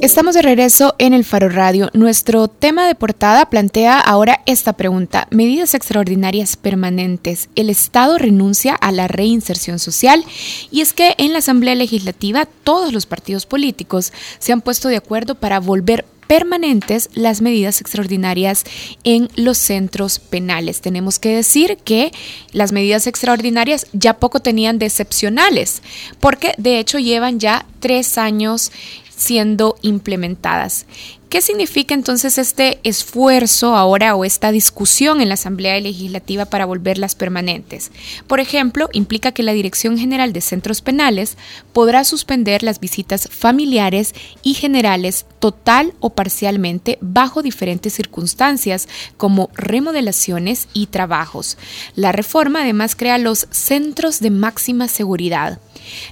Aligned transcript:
Estamos 0.00 0.34
de 0.34 0.42
regreso 0.42 0.94
en 0.98 1.14
el 1.14 1.24
Faro 1.24 1.48
Radio. 1.48 1.90
Nuestro 1.94 2.48
tema 2.48 2.86
de 2.86 2.94
portada 2.94 3.48
plantea 3.48 3.98
ahora 3.98 4.40
esta 4.46 4.74
pregunta. 4.74 5.26
Medidas 5.30 5.74
extraordinarias 5.74 6.56
permanentes. 6.56 7.48
El 7.54 7.70
Estado 7.70 8.18
renuncia 8.18 8.74
a 8.74 8.92
la 8.92 9.08
reinserción 9.08 9.78
social 9.78 10.24
y 10.70 10.82
es 10.82 10.92
que 10.92 11.14
en 11.18 11.32
la 11.32 11.38
Asamblea 11.38 11.74
Legislativa 11.74 12.46
todos 12.64 12.92
los 12.92 13.06
partidos 13.06 13.46
políticos 13.46 14.12
se 14.38 14.52
han 14.52 14.60
puesto 14.60 14.88
de 14.88 14.96
acuerdo 14.96 15.34
para 15.36 15.60
volver 15.60 16.04
permanentes 16.26 17.10
las 17.14 17.40
medidas 17.42 17.80
extraordinarias 17.80 18.64
en 19.04 19.28
los 19.36 19.58
centros 19.58 20.18
penales. 20.18 20.80
Tenemos 20.80 21.18
que 21.18 21.36
decir 21.36 21.78
que 21.84 22.12
las 22.52 22.72
medidas 22.72 23.06
extraordinarias 23.06 23.86
ya 23.92 24.14
poco 24.14 24.40
tenían 24.40 24.78
de 24.78 24.86
excepcionales, 24.86 25.82
porque 26.20 26.54
de 26.58 26.78
hecho 26.78 26.98
llevan 26.98 27.40
ya 27.40 27.66
tres 27.80 28.18
años 28.18 28.72
siendo 29.16 29.76
implementadas. 29.82 30.86
¿Qué 31.34 31.40
significa 31.40 31.94
entonces 31.94 32.38
este 32.38 32.78
esfuerzo 32.84 33.74
ahora 33.74 34.14
o 34.14 34.24
esta 34.24 34.52
discusión 34.52 35.20
en 35.20 35.26
la 35.28 35.34
Asamblea 35.34 35.80
Legislativa 35.80 36.44
para 36.44 36.64
volverlas 36.64 37.16
permanentes? 37.16 37.90
Por 38.28 38.38
ejemplo, 38.38 38.88
implica 38.92 39.32
que 39.32 39.42
la 39.42 39.52
Dirección 39.52 39.98
General 39.98 40.32
de 40.32 40.40
Centros 40.40 40.80
Penales 40.80 41.36
podrá 41.72 42.04
suspender 42.04 42.62
las 42.62 42.78
visitas 42.78 43.28
familiares 43.32 44.14
y 44.44 44.54
generales 44.54 45.26
total 45.40 45.94
o 45.98 46.10
parcialmente 46.10 46.98
bajo 47.00 47.42
diferentes 47.42 47.94
circunstancias 47.94 48.88
como 49.16 49.50
remodelaciones 49.54 50.68
y 50.72 50.86
trabajos. 50.86 51.58
La 51.96 52.12
reforma 52.12 52.62
además 52.62 52.94
crea 52.94 53.18
los 53.18 53.48
centros 53.50 54.20
de 54.20 54.30
máxima 54.30 54.86
seguridad. 54.86 55.58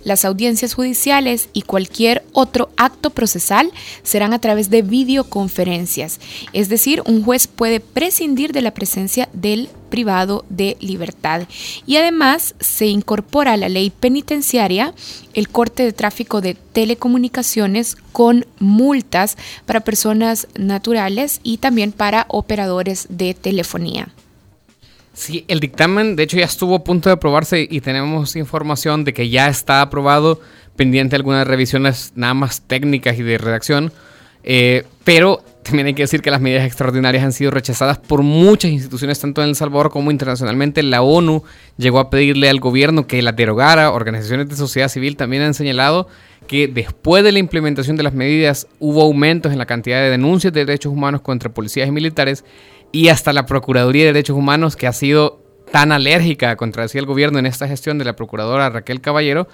Las 0.04 0.24
audiencias 0.24 0.74
judiciales 0.74 1.48
y 1.52 1.62
cualquier 1.62 2.24
otro 2.32 2.70
acto 2.76 3.10
procesal 3.10 3.70
serán 4.02 4.32
a 4.32 4.38
través 4.38 4.70
de 4.70 4.82
videoconferencias, 4.82 6.20
es 6.52 6.68
decir, 6.68 7.02
un 7.06 7.22
juez 7.22 7.46
puede 7.46 7.80
prescindir 7.80 8.52
de 8.52 8.62
la 8.62 8.74
presencia 8.74 9.28
del 9.32 9.68
privado 9.92 10.46
de 10.48 10.78
libertad. 10.80 11.42
Y 11.86 11.96
además 11.96 12.54
se 12.60 12.86
incorpora 12.86 13.52
a 13.52 13.56
la 13.58 13.68
ley 13.68 13.90
penitenciaria 13.90 14.94
el 15.34 15.50
corte 15.50 15.82
de 15.82 15.92
tráfico 15.92 16.40
de 16.40 16.54
telecomunicaciones 16.54 17.96
con 18.12 18.46
multas 18.58 19.36
para 19.66 19.80
personas 19.80 20.48
naturales 20.54 21.40
y 21.42 21.58
también 21.58 21.92
para 21.92 22.24
operadores 22.28 23.06
de 23.10 23.34
telefonía. 23.34 24.08
Sí, 25.14 25.44
el 25.48 25.60
dictamen 25.60 26.16
de 26.16 26.22
hecho 26.22 26.38
ya 26.38 26.44
estuvo 26.46 26.74
a 26.74 26.84
punto 26.84 27.08
de 27.08 27.14
aprobarse 27.14 27.66
y 27.70 27.80
tenemos 27.80 28.34
información 28.36 29.04
de 29.04 29.12
que 29.12 29.28
ya 29.28 29.48
está 29.48 29.82
aprobado, 29.82 30.40
pendiente 30.74 31.16
algunas 31.16 31.46
revisiones 31.46 32.12
nada 32.16 32.32
más 32.32 32.62
técnicas 32.62 33.18
y 33.18 33.22
de 33.22 33.36
redacción, 33.36 33.92
eh, 34.42 34.84
pero 35.04 35.44
también 35.62 35.86
hay 35.86 35.94
que 35.94 36.02
decir 36.02 36.22
que 36.22 36.30
las 36.30 36.40
medidas 36.40 36.64
extraordinarias 36.64 37.22
han 37.24 37.32
sido 37.32 37.50
rechazadas 37.50 37.98
por 37.98 38.22
muchas 38.22 38.70
instituciones, 38.70 39.20
tanto 39.20 39.42
en 39.42 39.50
El 39.50 39.54
Salvador 39.54 39.90
como 39.90 40.10
internacionalmente. 40.10 40.82
La 40.82 41.02
ONU 41.02 41.44
llegó 41.76 42.00
a 42.00 42.10
pedirle 42.10 42.48
al 42.48 42.58
gobierno 42.58 43.06
que 43.06 43.22
la 43.22 43.32
derogara, 43.32 43.92
organizaciones 43.92 44.48
de 44.48 44.56
sociedad 44.56 44.88
civil 44.88 45.16
también 45.16 45.42
han 45.42 45.54
señalado 45.54 46.08
que 46.46 46.68
después 46.68 47.24
de 47.24 47.32
la 47.32 47.38
implementación 47.38 47.96
de 47.96 48.02
las 48.02 48.14
medidas 48.14 48.66
hubo 48.78 49.02
aumentos 49.02 49.52
en 49.52 49.58
la 49.58 49.66
cantidad 49.66 50.00
de 50.00 50.10
denuncias 50.10 50.52
de 50.52 50.64
derechos 50.64 50.92
humanos 50.92 51.20
contra 51.20 51.52
policías 51.52 51.88
y 51.88 51.92
militares 51.92 52.44
y 52.92 53.08
hasta 53.08 53.32
la 53.32 53.46
Procuraduría 53.46 54.04
de 54.04 54.12
Derechos 54.12 54.36
Humanos, 54.36 54.76
que 54.76 54.86
ha 54.86 54.92
sido 54.92 55.40
tan 55.72 55.92
alérgica 55.92 56.50
a 56.50 56.56
contradecir 56.56 57.00
al 57.00 57.06
gobierno 57.06 57.38
en 57.38 57.46
esta 57.46 57.66
gestión 57.66 57.98
de 57.98 58.04
la 58.04 58.14
procuradora 58.14 58.68
Raquel 58.68 59.00
Caballero, 59.00 59.48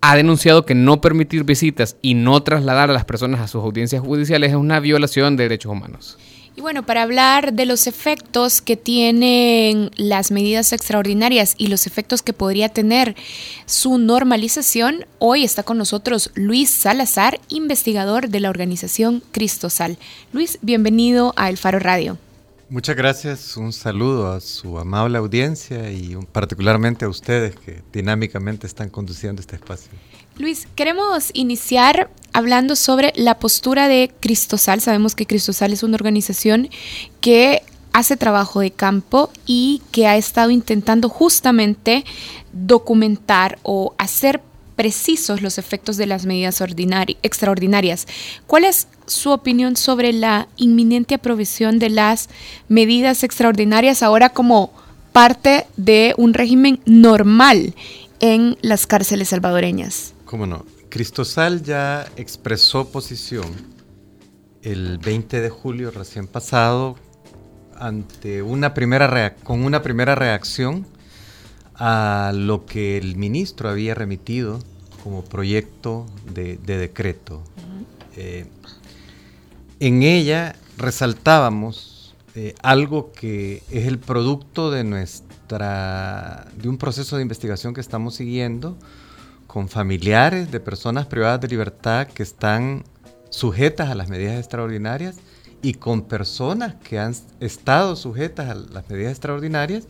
ha 0.00 0.14
denunciado 0.14 0.64
que 0.64 0.74
no 0.74 1.00
permitir 1.00 1.44
visitas 1.44 1.96
y 2.00 2.14
no 2.14 2.42
trasladar 2.42 2.90
a 2.90 2.92
las 2.92 3.04
personas 3.04 3.40
a 3.40 3.48
sus 3.48 3.62
audiencias 3.62 4.02
judiciales 4.02 4.50
es 4.50 4.56
una 4.56 4.78
violación 4.78 5.36
de 5.36 5.44
derechos 5.44 5.72
humanos. 5.72 6.18
Y 6.58 6.62
bueno, 6.62 6.86
para 6.86 7.02
hablar 7.02 7.52
de 7.52 7.66
los 7.66 7.86
efectos 7.86 8.62
que 8.62 8.78
tienen 8.78 9.90
las 9.96 10.30
medidas 10.30 10.72
extraordinarias 10.72 11.54
y 11.58 11.66
los 11.66 11.86
efectos 11.86 12.22
que 12.22 12.32
podría 12.32 12.70
tener 12.70 13.14
su 13.66 13.98
normalización, 13.98 15.04
hoy 15.18 15.44
está 15.44 15.64
con 15.64 15.76
nosotros 15.76 16.30
Luis 16.34 16.70
Salazar, 16.70 17.40
investigador 17.48 18.30
de 18.30 18.40
la 18.40 18.48
organización 18.48 19.22
Cristosal. 19.32 19.98
Luis, 20.32 20.58
bienvenido 20.62 21.34
a 21.36 21.50
El 21.50 21.58
Faro 21.58 21.78
Radio. 21.78 22.16
Muchas 22.70 22.96
gracias, 22.96 23.58
un 23.58 23.74
saludo 23.74 24.32
a 24.32 24.40
su 24.40 24.78
amable 24.78 25.18
audiencia 25.18 25.92
y 25.92 26.16
particularmente 26.32 27.04
a 27.04 27.10
ustedes 27.10 27.54
que 27.54 27.82
dinámicamente 27.92 28.66
están 28.66 28.88
conduciendo 28.88 29.42
este 29.42 29.56
espacio. 29.56 29.92
Luis, 30.38 30.68
queremos 30.74 31.30
iniciar 31.32 32.10
hablando 32.34 32.76
sobre 32.76 33.14
la 33.16 33.38
postura 33.38 33.88
de 33.88 34.12
Cristosal. 34.20 34.82
Sabemos 34.82 35.14
que 35.14 35.26
Cristosal 35.26 35.72
es 35.72 35.82
una 35.82 35.94
organización 35.94 36.68
que 37.22 37.62
hace 37.94 38.18
trabajo 38.18 38.60
de 38.60 38.70
campo 38.70 39.30
y 39.46 39.80
que 39.92 40.06
ha 40.06 40.18
estado 40.18 40.50
intentando 40.50 41.08
justamente 41.08 42.04
documentar 42.52 43.58
o 43.62 43.94
hacer 43.96 44.42
precisos 44.76 45.40
los 45.40 45.56
efectos 45.56 45.96
de 45.96 46.04
las 46.04 46.26
medidas 46.26 46.60
extraordinarias. 47.22 48.06
¿Cuál 48.46 48.64
es 48.64 48.88
su 49.06 49.30
opinión 49.30 49.74
sobre 49.74 50.12
la 50.12 50.48
inminente 50.58 51.14
aprobación 51.14 51.78
de 51.78 51.88
las 51.88 52.28
medidas 52.68 53.24
extraordinarias 53.24 54.02
ahora 54.02 54.28
como 54.28 54.70
parte 55.12 55.66
de 55.78 56.14
un 56.18 56.34
régimen 56.34 56.78
normal 56.84 57.74
en 58.20 58.58
las 58.60 58.86
cárceles 58.86 59.30
salvadoreñas? 59.30 60.12
¿Cómo 60.26 60.44
no? 60.44 60.66
Cristosal 60.88 61.62
ya 61.62 62.04
expresó 62.16 62.90
posición 62.90 63.46
el 64.60 64.98
20 64.98 65.40
de 65.40 65.50
julio 65.50 65.92
recién 65.92 66.26
pasado 66.26 66.96
ante 67.78 68.42
una 68.42 68.74
primera 68.74 69.36
con 69.36 69.64
una 69.64 69.82
primera 69.82 70.16
reacción 70.16 70.84
a 71.76 72.32
lo 72.34 72.66
que 72.66 72.98
el 72.98 73.14
ministro 73.14 73.68
había 73.68 73.94
remitido 73.94 74.58
como 75.04 75.24
proyecto 75.24 76.06
de, 76.34 76.56
decreto. 76.56 77.44
Eh, 78.16 78.46
en 79.78 80.02
ella 80.02 80.56
resaltábamos 80.76 82.16
eh, 82.34 82.56
algo 82.64 83.12
que 83.12 83.62
es 83.70 83.86
el 83.86 84.00
producto 84.00 84.72
de 84.72 84.82
nuestra 84.82 86.48
de 86.56 86.68
un 86.68 86.78
proceso 86.78 87.14
de 87.14 87.22
investigación 87.22 87.74
que 87.74 87.80
estamos 87.80 88.16
siguiendo 88.16 88.76
con 89.46 89.68
familiares 89.68 90.50
de 90.50 90.60
personas 90.60 91.06
privadas 91.06 91.40
de 91.40 91.48
libertad 91.48 92.06
que 92.08 92.22
están 92.22 92.84
sujetas 93.30 93.90
a 93.90 93.94
las 93.94 94.08
medidas 94.08 94.38
extraordinarias 94.38 95.16
y 95.62 95.74
con 95.74 96.02
personas 96.02 96.74
que 96.76 96.98
han 96.98 97.14
estado 97.40 97.96
sujetas 97.96 98.50
a 98.50 98.54
las 98.54 98.88
medidas 98.88 99.12
extraordinarias 99.12 99.86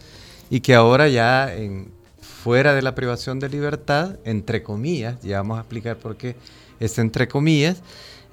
y 0.51 0.61
que 0.61 0.75
ahora 0.75 1.09
ya 1.09 1.55
en, 1.55 1.91
fuera 2.21 2.75
de 2.75 2.83
la 2.83 2.95
privación 2.95 3.41
de 3.41 3.49
libertad, 3.49 4.19
entre 4.25 4.63
comillas, 4.63 5.21
ya 5.23 5.39
vamos 5.39 5.59
a 5.59 5.63
explicar 5.63 5.97
por 5.97 6.17
qué 6.17 6.37
es 6.79 6.99
entre 6.99 7.29
comillas, 7.29 7.83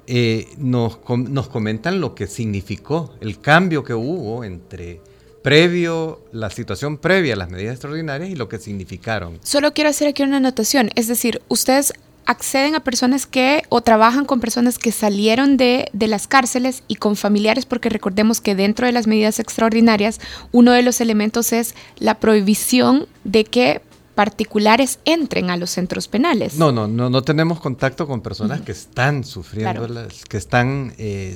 eh, 0.06 0.50
nos, 0.58 1.00
nos 1.08 1.48
comentan 1.48 2.02
lo 2.02 2.14
que 2.14 2.28
significó 2.28 3.14
el 3.22 3.40
cambio 3.40 3.84
que 3.84 3.94
hubo 3.94 4.44
entre 4.44 5.02
previo, 5.44 6.22
la 6.32 6.50
situación 6.50 6.98
previa 6.98 7.34
a 7.36 7.38
las 7.38 7.50
medidas 7.50 7.74
extraordinarias 7.74 8.32
y 8.32 8.36
lo 8.36 8.50
que 8.50 8.58
significaron. 8.58 9.40
Solo 9.44 9.74
quiero 9.74 9.90
hacer 9.90 10.08
aquí 10.08 10.24
una 10.24 10.38
anotación, 10.38 10.90
es 10.96 11.08
decir, 11.08 11.42
ustedes 11.50 11.94
acceden 12.26 12.74
a 12.74 12.80
personas 12.80 13.26
que 13.26 13.64
o 13.68 13.82
trabajan 13.82 14.24
con 14.24 14.40
personas 14.40 14.80
que 14.80 14.94
salieron 14.94 15.58
de, 15.58 15.90
de, 15.92 16.08
las 16.08 16.26
cárceles 16.28 16.84
y 16.88 16.96
con 16.96 17.18
familiares, 17.18 17.66
porque 17.66 17.90
recordemos 17.90 18.40
que 18.40 18.56
dentro 18.56 18.86
de 18.86 18.94
las 18.94 19.08
medidas 19.08 19.40
extraordinarias 19.40 20.22
uno 20.54 20.72
de 20.72 20.84
los 20.84 21.02
elementos 21.02 21.52
es 21.52 21.76
la 22.00 22.20
prohibición 22.20 23.08
de 23.26 23.44
que 23.44 23.82
particulares 24.16 25.00
entren 25.06 25.50
a 25.50 25.58
los 25.58 25.72
centros 25.72 26.08
penales. 26.08 26.56
No, 26.56 26.72
no, 26.72 26.88
no, 26.88 27.10
no 27.10 27.22
tenemos 27.24 27.60
contacto 27.60 28.08
con 28.08 28.22
personas 28.22 28.62
que 28.62 28.72
están 28.72 29.24
sufriendo, 29.24 29.88
las, 29.88 30.24
que 30.26 30.38
están 30.38 30.94
eh, 30.98 31.36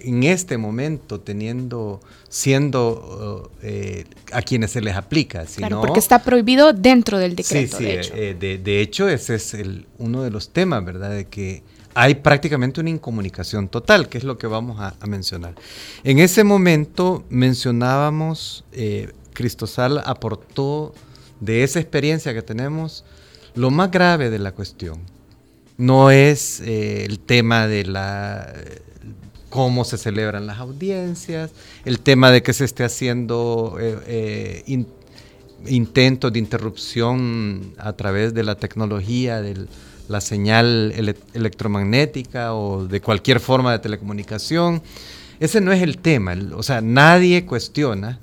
en 0.00 0.22
este 0.24 0.58
momento 0.58 1.20
teniendo, 1.20 2.00
siendo 2.28 3.50
eh, 3.62 4.04
a 4.32 4.42
quienes 4.42 4.72
se 4.72 4.80
les 4.80 4.96
aplica. 4.96 5.44
claro, 5.44 5.80
porque 5.80 5.98
está 5.98 6.22
prohibido 6.22 6.72
dentro 6.72 7.18
del 7.18 7.36
decreto. 7.36 7.78
Sí, 7.78 7.84
sí, 7.84 7.84
de 7.84 8.00
hecho, 8.00 8.14
eh, 8.14 8.58
de, 8.62 8.80
hecho 8.80 9.08
ese 9.08 9.36
es 9.36 9.54
el, 9.54 9.86
uno 9.98 10.22
de 10.22 10.30
los 10.30 10.50
temas, 10.50 10.84
¿verdad? 10.84 11.10
De 11.10 11.26
que 11.26 11.62
hay 11.94 12.16
prácticamente 12.16 12.80
una 12.80 12.90
incomunicación 12.90 13.68
total, 13.68 14.08
que 14.08 14.18
es 14.18 14.24
lo 14.24 14.38
que 14.38 14.46
vamos 14.46 14.78
a, 14.80 14.94
mencionar. 15.06 15.54
En 16.04 16.18
ese 16.18 16.44
momento 16.44 17.24
mencionábamos, 17.28 18.64
eh, 18.72 19.12
Cristosal 19.32 20.02
aportó 20.04 20.94
de 21.40 21.62
esa 21.62 21.80
experiencia 21.80 22.34
que 22.34 22.42
tenemos 22.42 23.04
lo 23.54 23.70
más 23.70 23.90
grave 23.90 24.30
de 24.30 24.38
la 24.38 24.52
cuestión. 24.52 25.00
No 25.76 26.10
es 26.10 26.60
eh, 26.60 27.04
el 27.04 27.20
tema 27.20 27.66
de 27.66 27.84
la 27.84 28.52
cómo 29.48 29.84
se 29.84 29.98
celebran 29.98 30.46
las 30.46 30.58
audiencias, 30.58 31.50
el 31.84 32.00
tema 32.00 32.30
de 32.30 32.42
que 32.42 32.52
se 32.52 32.64
esté 32.64 32.84
haciendo 32.84 33.76
eh, 33.80 33.98
eh, 34.06 34.84
intentos 35.66 36.32
de 36.32 36.38
interrupción 36.38 37.74
a 37.78 37.92
través 37.94 38.34
de 38.34 38.44
la 38.44 38.56
tecnología, 38.56 39.40
de 39.40 39.66
la 40.08 40.20
señal 40.20 40.92
electromagnética 41.34 42.54
o 42.54 42.86
de 42.86 43.00
cualquier 43.00 43.40
forma 43.40 43.72
de 43.72 43.78
telecomunicación. 43.78 44.82
Ese 45.40 45.60
no 45.60 45.72
es 45.72 45.82
el 45.82 45.98
tema, 45.98 46.36
o 46.54 46.62
sea, 46.62 46.80
nadie 46.80 47.46
cuestiona 47.46 48.18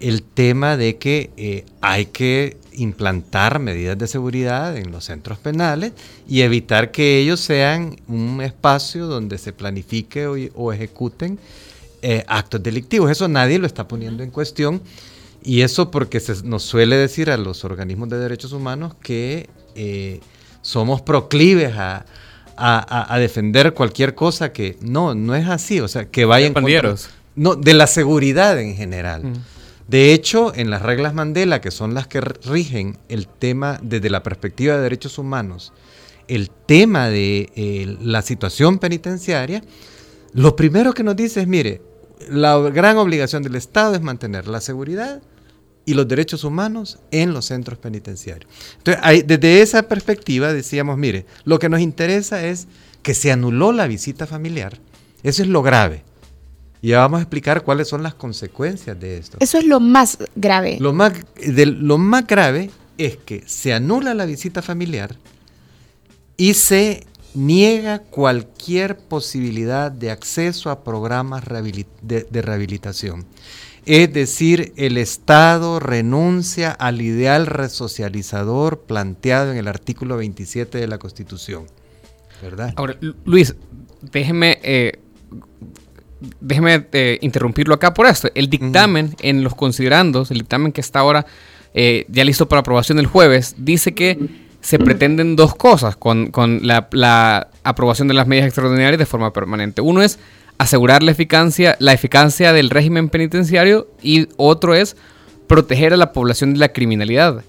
el 0.00 0.22
tema 0.22 0.76
de 0.76 0.96
que 0.96 1.30
eh, 1.36 1.64
hay 1.80 2.06
que 2.06 2.56
implantar 2.72 3.58
medidas 3.58 3.96
de 3.96 4.06
seguridad 4.06 4.76
en 4.76 4.92
los 4.92 5.04
centros 5.04 5.38
penales 5.38 5.92
y 6.28 6.42
evitar 6.42 6.90
que 6.90 7.18
ellos 7.18 7.40
sean 7.40 7.96
un 8.06 8.42
espacio 8.42 9.06
donde 9.06 9.38
se 9.38 9.52
planifique 9.52 10.26
o, 10.26 10.72
ejecuten 10.72 11.38
eh, 12.02 12.24
actos 12.28 12.62
delictivos. 12.62 13.10
Eso 13.10 13.28
nadie 13.28 13.58
lo 13.58 13.66
está 13.66 13.88
poniendo 13.88 14.22
en 14.22 14.30
cuestión. 14.30 14.82
Y 15.42 15.62
eso 15.62 15.90
porque 15.90 16.20
se 16.20 16.42
nos 16.42 16.64
suele 16.64 16.96
decir 16.96 17.30
a 17.30 17.36
los 17.36 17.64
organismos 17.64 18.08
de 18.08 18.18
derechos 18.18 18.52
humanos 18.52 18.94
que 19.00 19.48
eh, 19.76 20.20
somos 20.60 21.00
proclives 21.02 21.72
a, 21.76 22.04
defender 23.18 23.72
cualquier 23.74 24.14
cosa 24.14 24.52
que 24.52 24.76
no, 24.80 25.14
no 25.14 25.34
es 25.34 25.46
así, 25.46 25.80
o 25.80 25.88
sea, 25.88 26.06
que 26.06 26.24
vayan... 26.24 26.52
No, 27.36 27.54
de 27.54 27.74
la 27.74 27.86
seguridad 27.86 28.58
en 28.58 28.74
general. 28.74 29.22
De 29.88 30.12
hecho, 30.12 30.52
en 30.54 30.70
las 30.70 30.82
reglas 30.82 31.14
Mandela, 31.14 31.60
que 31.60 31.70
son 31.70 31.94
las 31.94 32.06
que 32.06 32.20
rigen 32.20 32.98
el 33.08 33.28
tema 33.28 33.78
desde 33.82 34.10
la 34.10 34.22
perspectiva 34.22 34.76
de 34.76 34.82
derechos 34.82 35.18
humanos, 35.18 35.72
el 36.28 36.50
tema 36.50 37.08
de 37.08 37.52
eh, 37.54 37.96
la 38.00 38.22
situación 38.22 38.78
penitenciaria, 38.78 39.62
lo 40.32 40.56
primero 40.56 40.92
que 40.92 41.04
nos 41.04 41.14
dice 41.14 41.40
es, 41.40 41.46
mire, 41.46 41.82
la 42.28 42.58
gran 42.58 42.96
obligación 42.96 43.42
del 43.42 43.54
Estado 43.54 43.94
es 43.94 44.00
mantener 44.00 44.48
la 44.48 44.60
seguridad 44.60 45.22
y 45.84 45.94
los 45.94 46.08
derechos 46.08 46.42
humanos 46.42 46.98
en 47.12 47.32
los 47.32 47.46
centros 47.46 47.78
penitenciarios. 47.78 48.50
Entonces, 48.78 49.26
desde 49.26 49.62
esa 49.62 49.84
perspectiva 49.84 50.52
decíamos, 50.52 50.98
mire, 50.98 51.26
lo 51.44 51.60
que 51.60 51.68
nos 51.68 51.80
interesa 51.80 52.44
es 52.44 52.66
que 53.02 53.14
se 53.14 53.30
anuló 53.30 53.70
la 53.70 53.86
visita 53.86 54.26
familiar. 54.26 54.80
Eso 55.22 55.42
es 55.42 55.48
lo 55.48 55.62
grave. 55.62 56.02
Y 56.86 56.90
ya 56.90 57.00
vamos 57.00 57.18
a 57.18 57.22
explicar 57.22 57.64
cuáles 57.64 57.88
son 57.88 58.04
las 58.04 58.14
consecuencias 58.14 59.00
de 59.00 59.18
esto. 59.18 59.38
Eso 59.40 59.58
es 59.58 59.64
lo 59.64 59.80
más 59.80 60.18
grave. 60.36 60.76
Lo 60.78 60.92
más, 60.92 61.14
de, 61.34 61.66
lo 61.66 61.98
más 61.98 62.28
grave 62.28 62.70
es 62.96 63.16
que 63.16 63.42
se 63.44 63.74
anula 63.74 64.14
la 64.14 64.24
visita 64.24 64.62
familiar 64.62 65.16
y 66.36 66.54
se 66.54 67.04
niega 67.34 67.98
cualquier 67.98 68.98
posibilidad 68.98 69.90
de 69.90 70.12
acceso 70.12 70.70
a 70.70 70.84
programas 70.84 71.42
de, 72.02 72.26
rehabilitación. 72.30 73.26
Es 73.84 74.12
decir, 74.12 74.72
el 74.76 74.96
Estado 74.96 75.80
renuncia 75.80 76.70
al 76.70 77.02
ideal 77.02 77.46
resocializador 77.48 78.82
planteado 78.82 79.50
en 79.50 79.58
el 79.58 79.66
artículo 79.66 80.18
27 80.18 80.78
de 80.78 80.86
la 80.86 80.98
Constitución. 80.98 81.66
¿Verdad? 82.40 82.74
Ahora, 82.76 82.96
Luis, 83.24 83.56
déjeme 84.12 84.60
eh, 84.62 85.00
déjeme 86.40 86.86
eh, 86.92 87.18
interrumpirlo 87.20 87.74
acá 87.74 87.94
por 87.94 88.06
esto. 88.06 88.28
El 88.34 88.48
dictamen 88.48 89.14
en 89.20 89.42
los 89.42 89.54
considerandos, 89.54 90.30
el 90.30 90.38
dictamen 90.38 90.72
que 90.72 90.80
está 90.80 91.00
ahora 91.00 91.26
eh, 91.74 92.06
ya 92.08 92.24
listo 92.24 92.48
para 92.48 92.60
aprobación 92.60 92.98
el 92.98 93.06
jueves, 93.06 93.54
dice 93.58 93.94
que 93.94 94.18
se 94.60 94.78
pretenden 94.78 95.36
dos 95.36 95.54
cosas 95.54 95.94
con, 95.96 96.32
la, 96.62 97.48
aprobación 97.62 98.08
de 98.08 98.14
las 98.14 98.26
medidas 98.26 98.48
extraordinarias 98.48 98.98
de 98.98 99.06
forma 99.06 99.32
permanente. 99.32 99.80
Uno 99.80 100.02
es 100.02 100.18
asegurar 100.58 101.02
la 101.02 101.12
eficacia, 101.12 101.76
la 101.78 101.92
eficacia 101.92 102.52
del 102.52 102.70
régimen 102.70 103.08
penitenciario 103.08 103.88
y 104.02 104.28
otro 104.36 104.74
es 104.74 104.96
proteger 105.46 105.92
a 105.92 105.96
la 105.96 106.12
población 106.12 106.54
de 106.54 106.60
la 106.60 106.72
criminalidad. 106.72 107.44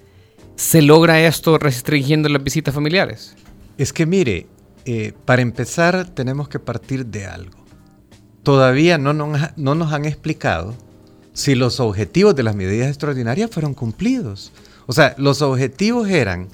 ¿Se 0.56 0.82
logra 0.82 1.20
esto 1.20 1.58
restringiendo 1.58 2.28
las 2.28 2.44
visitas 2.44 2.74
familiares? 2.74 3.34
Es 3.78 3.92
que 3.92 4.06
mire, 4.06 4.46
eh, 4.84 5.12
para 5.24 5.42
empezar 5.42 6.14
tenemos 6.14 6.48
que 6.48 6.58
partir 6.58 7.06
de 7.06 7.26
algo 7.26 7.57
todavía 8.48 8.96
no 8.96 9.12
nos, 9.12 9.92
han 9.92 10.06
explicado 10.06 10.74
si 11.34 11.54
los 11.54 11.80
objetivos 11.80 12.34
de 12.34 12.42
las 12.42 12.56
medidas 12.56 12.88
extraordinarias 12.88 13.50
fueron 13.50 13.74
cumplidos. 13.74 14.52
O 14.86 14.94
sea, 14.94 15.14
los 15.18 15.42
objetivos 15.42 16.08
eran, 16.08 16.48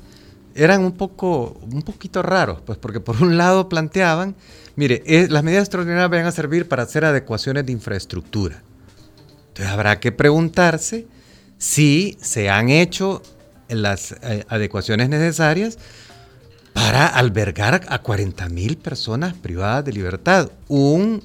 eran 0.56 0.84
un, 0.84 0.90
poco, 0.90 1.56
un 1.70 1.82
poquito 1.82 2.20
raros, 2.20 2.60
pues 2.66 2.78
porque 2.78 2.98
por 2.98 3.22
un 3.22 3.36
lado 3.36 3.68
planteaban, 3.68 4.34
mire, 4.74 5.04
eh, 5.06 5.28
las 5.30 5.44
medidas 5.44 5.66
extraordinarias 5.66 6.10
van 6.10 6.26
a 6.26 6.32
servir 6.32 6.66
para 6.66 6.82
hacer 6.82 7.04
adecuaciones 7.04 7.64
de 7.64 7.70
infraestructura. 7.70 8.60
Entonces 9.50 9.72
habrá 9.72 10.00
que 10.00 10.10
preguntarse 10.10 11.06
si 11.58 12.18
se 12.20 12.50
han 12.50 12.70
hecho 12.70 13.22
las 13.68 14.16
eh, 14.20 14.44
adecuaciones 14.48 15.10
necesarias 15.10 15.78
para 16.72 17.06
albergar 17.06 17.82
a 17.86 17.98
40 18.00 18.48
mil 18.48 18.78
personas 18.78 19.34
privadas 19.34 19.84
de 19.84 19.92
libertad. 19.92 20.50
Un 20.66 21.22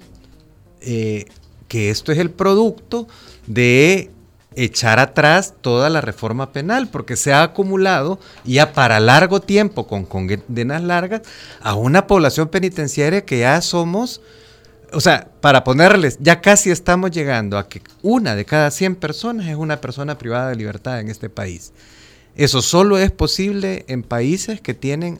eh, 0.81 1.25
que 1.67 1.89
esto 1.89 2.11
es 2.11 2.17
el 2.17 2.31
producto 2.31 3.07
de 3.47 4.11
echar 4.55 4.99
atrás 4.99 5.53
toda 5.61 5.89
la 5.89 6.01
reforma 6.01 6.51
penal, 6.51 6.89
porque 6.89 7.15
se 7.15 7.31
ha 7.31 7.43
acumulado 7.43 8.19
ya 8.43 8.73
para 8.73 8.99
largo 8.99 9.39
tiempo, 9.41 9.87
con 9.87 10.05
condenas 10.05 10.83
largas, 10.83 11.21
a 11.61 11.75
una 11.75 12.07
población 12.07 12.49
penitenciaria 12.49 13.25
que 13.25 13.39
ya 13.39 13.61
somos, 13.61 14.21
o 14.91 14.99
sea, 14.99 15.29
para 15.39 15.63
ponerles, 15.63 16.17
ya 16.19 16.41
casi 16.41 16.71
estamos 16.71 17.11
llegando 17.11 17.57
a 17.57 17.69
que 17.69 17.81
una 18.01 18.35
de 18.35 18.45
cada 18.45 18.71
100 18.71 18.95
personas 18.95 19.47
es 19.47 19.55
una 19.55 19.79
persona 19.79 20.17
privada 20.17 20.49
de 20.49 20.55
libertad 20.55 20.99
en 20.99 21.09
este 21.09 21.29
país. 21.29 21.71
Eso 22.35 22.61
solo 22.61 22.97
es 22.97 23.11
posible 23.11 23.85
en 23.87 24.03
países 24.03 24.61
que 24.61 24.73
tienen 24.73 25.19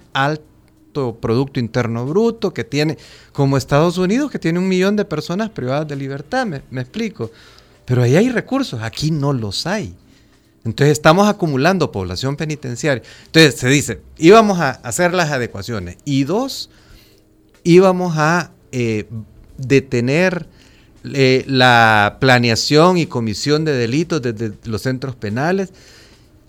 Producto 1.20 1.60
Interno 1.60 2.06
Bruto, 2.06 2.54
que 2.54 2.64
tiene, 2.64 2.98
como 3.32 3.58
Estados 3.58 3.98
Unidos, 3.98 4.32
que 4.32 4.40
tiene 4.40 4.60
un 4.60 4.68
millón 4.68 4.96
de 4.96 5.06
personas 5.06 5.50
privadas 5.50 5.88
de 5.88 5.96
libertad, 5.96 6.46
me, 6.46 6.82
explico. 6.82 7.32
Pero 7.86 8.04
ahí 8.04 8.16
hay 8.16 8.30
recursos, 8.30 8.82
aquí 8.82 9.12
no 9.12 9.34
los 9.34 9.66
hay. 9.66 9.96
Entonces 10.66 10.92
estamos 10.92 11.28
acumulando 11.28 11.92
población 11.92 12.36
penitenciaria. 12.36 13.04
Entonces 13.26 13.56
se 13.56 13.70
dice, 13.70 14.02
íbamos 14.18 14.60
a 14.60 14.72
hacer 14.72 15.14
las 15.14 15.32
adecuaciones. 15.32 15.98
Y 16.06 16.26
dos, 16.26 16.70
íbamos 17.64 18.18
a 18.18 18.52
eh, 18.72 19.08
detener 19.58 20.48
eh, 21.14 21.44
la 21.48 22.18
planeación 22.20 22.98
y 22.98 23.06
comisión 23.06 23.66
de 23.66 23.72
delitos 23.74 24.22
desde 24.22 24.52
los 24.66 24.82
centros 24.82 25.16
penales 25.16 25.72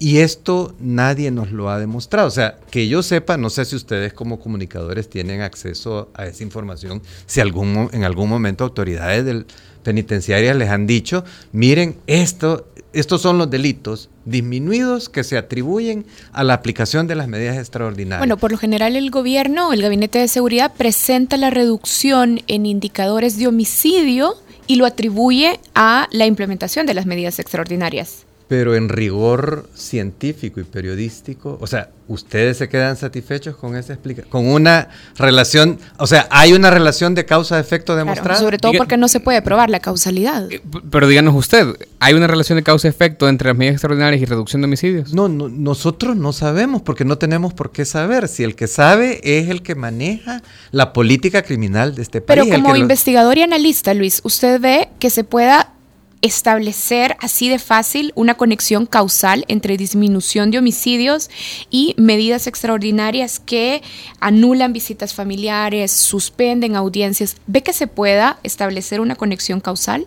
y 0.02 0.19
esto 0.19 0.75
nadie 0.80 1.30
nos 1.30 1.52
lo 1.52 1.69
ha 1.69 1.78
demostrado. 1.78 2.26
O 2.26 2.33
sea, 2.33 2.57
que 2.71 2.88
yo 2.88 3.02
sepa, 3.02 3.37
no 3.37 3.50
sé 3.50 3.66
si 3.66 3.76
ustedes 3.76 4.14
como 4.14 4.40
comunicadores 4.40 5.09
tienen 5.09 5.42
acceso 5.42 6.09
a 6.14 6.26
esa 6.26 6.42
información, 6.42 7.02
si 7.26 7.40
algún, 7.40 7.90
en 7.92 8.02
algún 8.02 8.28
momento 8.28 8.64
autoridades 8.64 9.25
del 9.25 9.47
penitenciarias 9.83 10.57
les 10.57 10.69
han 10.69 10.87
dicho, 10.87 11.25
miren, 11.52 11.97
esto, 12.07 12.66
estos 12.92 13.23
son 13.23 13.38
los 13.38 13.50
delitos 13.50 14.11
disminuidos 14.25 15.09
que 15.09 15.25
se 15.25 15.38
atribuyen 15.38 16.07
a 16.33 16.45
la 16.45 16.54
aplicación 16.54 17.07
de 17.07 17.14
las 17.14 17.28
medidas 17.28 17.57
extraordinarias. 17.57 18.21
Bueno, 18.21 18.37
por 18.37 18.52
lo 18.52 18.59
general 18.59 18.97
el 18.97 19.11
gobierno, 19.11 19.73
el 19.73 19.83
Gabinete 19.83 20.19
de 20.19 20.28
Seguridad, 20.28 20.73
presenta 20.76 21.37
la 21.37 21.50
reducción 21.50 22.40
en 22.47 22.66
indicadores 22.66 23.38
de 23.38 23.47
homicidio 23.47 24.35
y 24.66 24.76
lo 24.76 24.87
atribuye 24.87 25.61
a 25.75 26.09
la 26.11 26.26
implementación 26.26 26.87
de 26.87 26.95
las 26.95 27.07
medidas 27.07 27.38
extraordinarias 27.38 28.26
pero 28.50 28.75
en 28.75 28.88
rigor 28.88 29.69
científico 29.76 30.59
y 30.59 30.64
periodístico, 30.64 31.57
o 31.61 31.69
sea, 31.69 31.90
¿ustedes 32.09 32.57
se 32.57 32.69
quedan 32.69 32.97
satisfechos 32.97 33.54
con 33.54 33.76
esa 33.76 33.92
explicación? 33.92 34.28
Con 34.28 34.49
una 34.49 34.88
relación, 35.16 35.78
o 35.99 36.09
sea, 36.09 36.26
¿hay 36.33 36.52
una 36.52 36.69
relación 36.69 37.14
de 37.14 37.25
causa-efecto 37.25 37.95
demostrada? 37.95 38.40
sobre 38.40 38.59
todo 38.59 38.73
porque 38.76 38.97
no 38.97 39.07
se 39.07 39.21
puede 39.21 39.40
probar 39.40 39.71
la 39.71 39.78
causalidad. 39.78 40.50
Eh, 40.50 40.61
pero 40.90 41.07
díganos 41.07 41.37
usted, 41.37 41.76
¿hay 42.00 42.14
una 42.14 42.26
relación 42.26 42.57
de 42.57 42.64
causa-efecto 42.64 43.28
entre 43.28 43.50
las 43.50 43.57
medidas 43.57 43.75
extraordinarias 43.75 44.21
y 44.21 44.25
reducción 44.25 44.62
de 44.62 44.66
homicidios? 44.66 45.14
No, 45.14 45.28
no, 45.28 45.49
nosotros 45.49 46.16
no 46.16 46.33
sabemos 46.33 46.83
porque 46.83 47.04
no 47.04 47.19
tenemos 47.19 47.54
por 47.54 47.71
qué 47.71 47.85
saber. 47.85 48.26
Si 48.26 48.42
el 48.42 48.57
que 48.57 48.66
sabe 48.66 49.21
es 49.23 49.49
el 49.49 49.62
que 49.62 49.76
maneja 49.76 50.42
la 50.73 50.92
política 50.92 51.42
criminal 51.42 51.95
de 51.95 52.02
este 52.02 52.21
país. 52.21 52.42
Pero 52.42 52.62
como 52.64 52.75
investigador 52.75 53.38
y 53.38 53.42
analista, 53.42 53.95
Luis, 53.95 54.21
usted 54.25 54.61
ve 54.61 54.88
que 54.99 55.09
se 55.09 55.23
pueda 55.23 55.75
establecer 56.22 57.16
así 57.20 57.48
de 57.48 57.58
fácil 57.58 58.12
una 58.14 58.34
conexión 58.34 58.86
causal 58.86 59.44
entre 59.48 59.76
disminución 59.76 60.50
de 60.50 60.58
homicidios 60.58 61.30
y 61.70 61.94
medidas 61.96 62.46
extraordinarias 62.46 63.40
que 63.40 63.82
anulan 64.20 64.72
visitas 64.72 65.14
familiares, 65.14 65.90
suspenden 65.92 66.76
audiencias. 66.76 67.36
¿Ve 67.46 67.62
que 67.62 67.72
se 67.72 67.86
pueda 67.86 68.38
establecer 68.42 69.00
una 69.00 69.16
conexión 69.16 69.60
causal? 69.60 70.06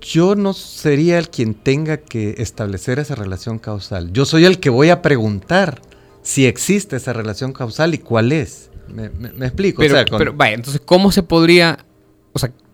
Yo 0.00 0.34
no 0.34 0.54
sería 0.54 1.18
el 1.18 1.28
quien 1.28 1.54
tenga 1.54 1.98
que 1.98 2.36
establecer 2.38 2.98
esa 2.98 3.14
relación 3.14 3.58
causal. 3.58 4.12
Yo 4.12 4.24
soy 4.24 4.44
el 4.44 4.60
que 4.60 4.70
voy 4.70 4.90
a 4.90 5.02
preguntar 5.02 5.82
si 6.22 6.46
existe 6.46 6.96
esa 6.96 7.12
relación 7.12 7.52
causal 7.52 7.94
y 7.94 7.98
cuál 7.98 8.32
es. 8.32 8.70
Me, 8.88 9.06
explico. 9.46 9.80
Pero, 9.80 9.96
pero 10.16 10.32
vaya, 10.32 10.54
entonces, 10.54 10.80
¿cómo 10.84 11.12
se 11.12 11.22
podría 11.22 11.84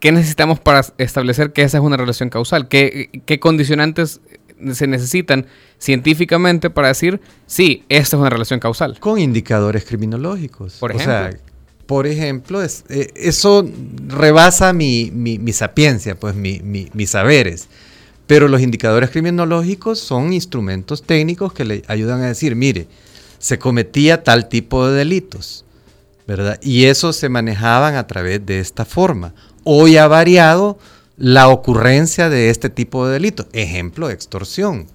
¿qué 0.05 0.13
necesitamos 0.13 0.61
para 0.61 0.85
establecer 0.99 1.55
que 1.55 1.63
esa 1.63 1.79
es 1.79 1.83
una 1.83 1.97
relación 1.97 2.29
causal? 2.29 2.69
¿Qué, 2.69 3.39
condicionantes 3.41 4.21
se 4.75 4.87
necesitan 4.87 5.47
científicamente 5.79 6.69
para 6.69 6.89
decir, 6.89 7.23
sí, 7.47 7.85
esta 7.89 8.17
es 8.17 8.21
una 8.21 8.29
relación 8.29 8.61
causal? 8.61 9.01
Con 9.01 9.19
indicadores 9.19 9.87
criminológicos. 9.87 10.75
Por 10.75 10.91
ejemplo. 10.91 11.15
O 11.15 11.31
sea, 11.31 11.41
por 11.87 12.07
ejemplo, 12.07 12.63
eh, 12.63 13.13
eso 13.15 13.67
rebasa 14.07 14.75
mi, 14.75 15.11
sapiencia, 15.55 16.17
pues 16.17 16.35
mis 16.35 17.09
saberes. 17.09 17.69
Pero 18.27 18.49
los 18.49 18.61
indicadores 18.61 19.09
criminológicos 19.09 20.01
son 20.01 20.35
instrumentos 20.35 21.03
técnicos 21.03 21.55
que 21.55 21.65
le 21.65 21.83
ayudan 21.89 22.21
a 22.21 22.27
decir, 22.27 22.57
mire, 22.57 22.89
se 23.39 23.59
cometía 23.59 24.23
tal 24.23 24.51
tipo 24.51 24.87
de 24.87 24.99
delitos 24.99 25.65
¿verdad? 26.27 26.59
Y 26.63 26.87
eso 26.87 27.13
se 27.13 27.29
manejaban 27.29 27.97
a 27.97 28.07
través 28.07 28.45
de 28.45 28.61
esta 28.61 28.85
forma. 28.85 29.35
Hoy 29.65 29.97
ha 29.97 30.07
variado 30.09 30.79
la 31.17 31.49
ocurrencia 31.49 32.29
de 32.29 32.51
este 32.51 32.71
tipo 32.71 33.07
de 33.07 33.15
delitos. 33.15 33.47
Ejemplo, 33.53 34.11
extorsión. 34.11 34.87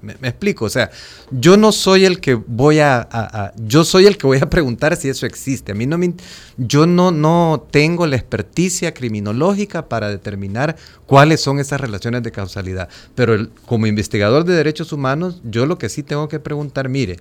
Me, 0.00 0.12
explico, 0.22 0.66
o 0.66 0.68
sea, 0.68 0.92
yo 1.32 1.56
no 1.56 1.72
soy 1.72 2.04
el 2.04 2.20
que 2.20 2.34
voy 2.34 2.78
a, 2.78 3.52
yo 3.56 3.84
soy 3.84 4.06
el 4.06 4.16
que 4.16 4.28
voy 4.28 4.38
a 4.40 4.48
preguntar 4.48 4.96
si 4.96 5.08
eso 5.08 5.26
existe. 5.26 5.72
A 5.72 5.74
mí 5.74 5.86
no 5.86 5.98
me, 5.98 6.14
yo 6.56 6.86
no, 6.86 7.10
no 7.10 7.66
tengo 7.72 8.06
la 8.06 8.14
experticia 8.14 8.94
criminológica 8.94 9.88
para 9.88 10.08
determinar 10.08 10.76
cuáles 11.06 11.40
son 11.40 11.58
esas 11.58 11.80
relaciones 11.80 12.22
de 12.22 12.30
causalidad. 12.30 12.88
Pero 13.16 13.48
como 13.66 13.88
investigador 13.88 14.44
de 14.44 14.54
derechos 14.54 14.92
humanos, 14.92 15.40
yo 15.42 15.66
lo 15.66 15.78
que 15.78 15.88
sí 15.88 16.04
tengo 16.04 16.28
que 16.28 16.38
preguntar, 16.38 16.88
mire, 16.88 17.18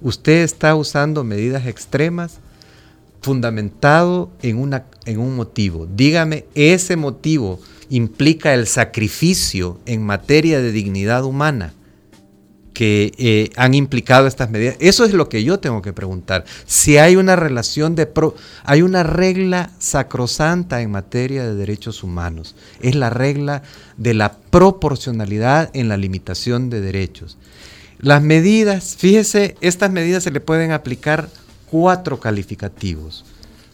usted 0.00 0.42
está 0.42 0.74
usando 0.76 1.22
medidas 1.22 1.66
extremas 1.66 2.38
fundamentado 3.20 4.30
en, 4.42 4.56
una, 4.58 4.84
en 5.04 5.18
un 5.18 5.36
motivo. 5.36 5.86
Dígame, 5.86 6.46
ese 6.54 6.96
motivo 6.96 7.60
implica 7.88 8.54
el 8.54 8.66
sacrificio 8.66 9.80
en 9.86 10.04
materia 10.04 10.60
de 10.60 10.72
dignidad 10.72 11.24
humana 11.24 11.74
que 12.72 13.12
eh, 13.18 13.50
han 13.56 13.74
implicado 13.74 14.26
estas 14.26 14.48
medidas. 14.48 14.76
Eso 14.80 15.04
es 15.04 15.12
lo 15.12 15.28
que 15.28 15.44
yo 15.44 15.60
tengo 15.60 15.82
que 15.82 15.92
preguntar. 15.92 16.46
Si 16.64 16.96
hay 16.96 17.16
una 17.16 17.36
relación 17.36 17.94
de... 17.94 18.06
Pro, 18.06 18.34
hay 18.64 18.80
una 18.80 19.02
regla 19.02 19.70
sacrosanta 19.78 20.80
en 20.80 20.90
materia 20.90 21.44
de 21.44 21.54
derechos 21.54 22.02
humanos. 22.02 22.54
Es 22.80 22.94
la 22.94 23.10
regla 23.10 23.62
de 23.98 24.14
la 24.14 24.32
proporcionalidad 24.32 25.68
en 25.74 25.88
la 25.88 25.98
limitación 25.98 26.70
de 26.70 26.80
derechos. 26.80 27.36
Las 27.98 28.22
medidas, 28.22 28.96
fíjese, 28.96 29.56
estas 29.60 29.90
medidas 29.90 30.24
se 30.24 30.30
le 30.30 30.40
pueden 30.40 30.72
aplicar 30.72 31.28
cuatro 31.70 32.18
calificativos. 32.18 33.24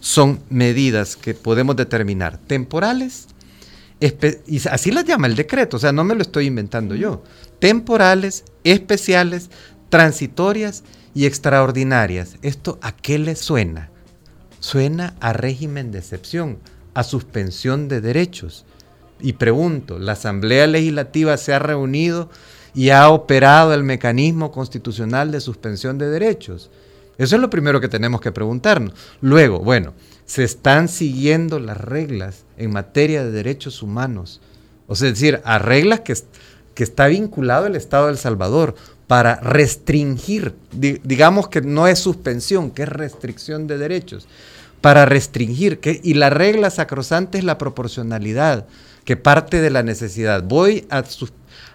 Son 0.00 0.40
medidas 0.50 1.16
que 1.16 1.34
podemos 1.34 1.74
determinar 1.76 2.38
temporales, 2.38 3.28
así 4.70 4.90
las 4.90 5.04
llama 5.04 5.26
el 5.26 5.36
decreto, 5.36 5.78
o 5.78 5.80
sea, 5.80 5.92
no 5.92 6.04
me 6.04 6.14
lo 6.14 6.22
estoy 6.22 6.46
inventando 6.46 6.94
yo. 6.94 7.22
Temporales, 7.58 8.44
especiales, 8.62 9.50
transitorias 9.88 10.84
y 11.14 11.24
extraordinarias. 11.24 12.36
¿Esto 12.42 12.78
a 12.82 12.92
qué 12.94 13.18
le 13.18 13.34
suena? 13.36 13.90
Suena 14.60 15.14
a 15.20 15.32
régimen 15.32 15.92
de 15.92 15.98
excepción, 15.98 16.58
a 16.94 17.02
suspensión 17.02 17.88
de 17.88 18.00
derechos. 18.00 18.66
Y 19.20 19.34
pregunto, 19.34 19.98
¿la 19.98 20.12
Asamblea 20.12 20.66
Legislativa 20.66 21.36
se 21.38 21.54
ha 21.54 21.58
reunido 21.58 22.28
y 22.74 22.90
ha 22.90 23.08
operado 23.08 23.72
el 23.72 23.82
mecanismo 23.82 24.52
constitucional 24.52 25.32
de 25.32 25.40
suspensión 25.40 25.96
de 25.96 26.10
derechos? 26.10 26.70
Eso 27.18 27.36
es 27.36 27.42
lo 27.42 27.50
primero 27.50 27.80
que 27.80 27.88
tenemos 27.88 28.20
que 28.20 28.32
preguntarnos. 28.32 28.92
Luego, 29.20 29.60
bueno, 29.60 29.94
se 30.26 30.44
están 30.44 30.88
siguiendo 30.88 31.58
las 31.58 31.78
reglas 31.78 32.44
en 32.58 32.72
materia 32.72 33.24
de 33.24 33.30
derechos 33.30 33.82
humanos. 33.82 34.40
O 34.86 34.94
sea, 34.94 35.08
es 35.08 35.14
decir, 35.14 35.40
a 35.44 35.58
reglas 35.58 36.00
que, 36.00 36.14
que 36.74 36.84
está 36.84 37.06
vinculado 37.06 37.66
el 37.66 37.76
Estado 37.76 38.06
de 38.06 38.12
El 38.12 38.18
Salvador 38.18 38.74
para 39.06 39.36
restringir, 39.36 40.54
digamos 40.72 41.48
que 41.48 41.60
no 41.60 41.86
es 41.86 41.98
suspensión, 41.98 42.70
que 42.70 42.82
es 42.82 42.88
restricción 42.88 43.66
de 43.66 43.78
derechos, 43.78 44.26
para 44.86 45.04
restringir, 45.04 45.80
que, 45.80 46.00
y 46.04 46.14
la 46.14 46.30
regla 46.30 46.70
sacrosante 46.70 47.38
es 47.38 47.42
la 47.42 47.58
proporcionalidad, 47.58 48.68
que 49.04 49.16
parte 49.16 49.60
de 49.60 49.70
la 49.70 49.82
necesidad. 49.82 50.44
Voy 50.44 50.86
a, 50.90 51.02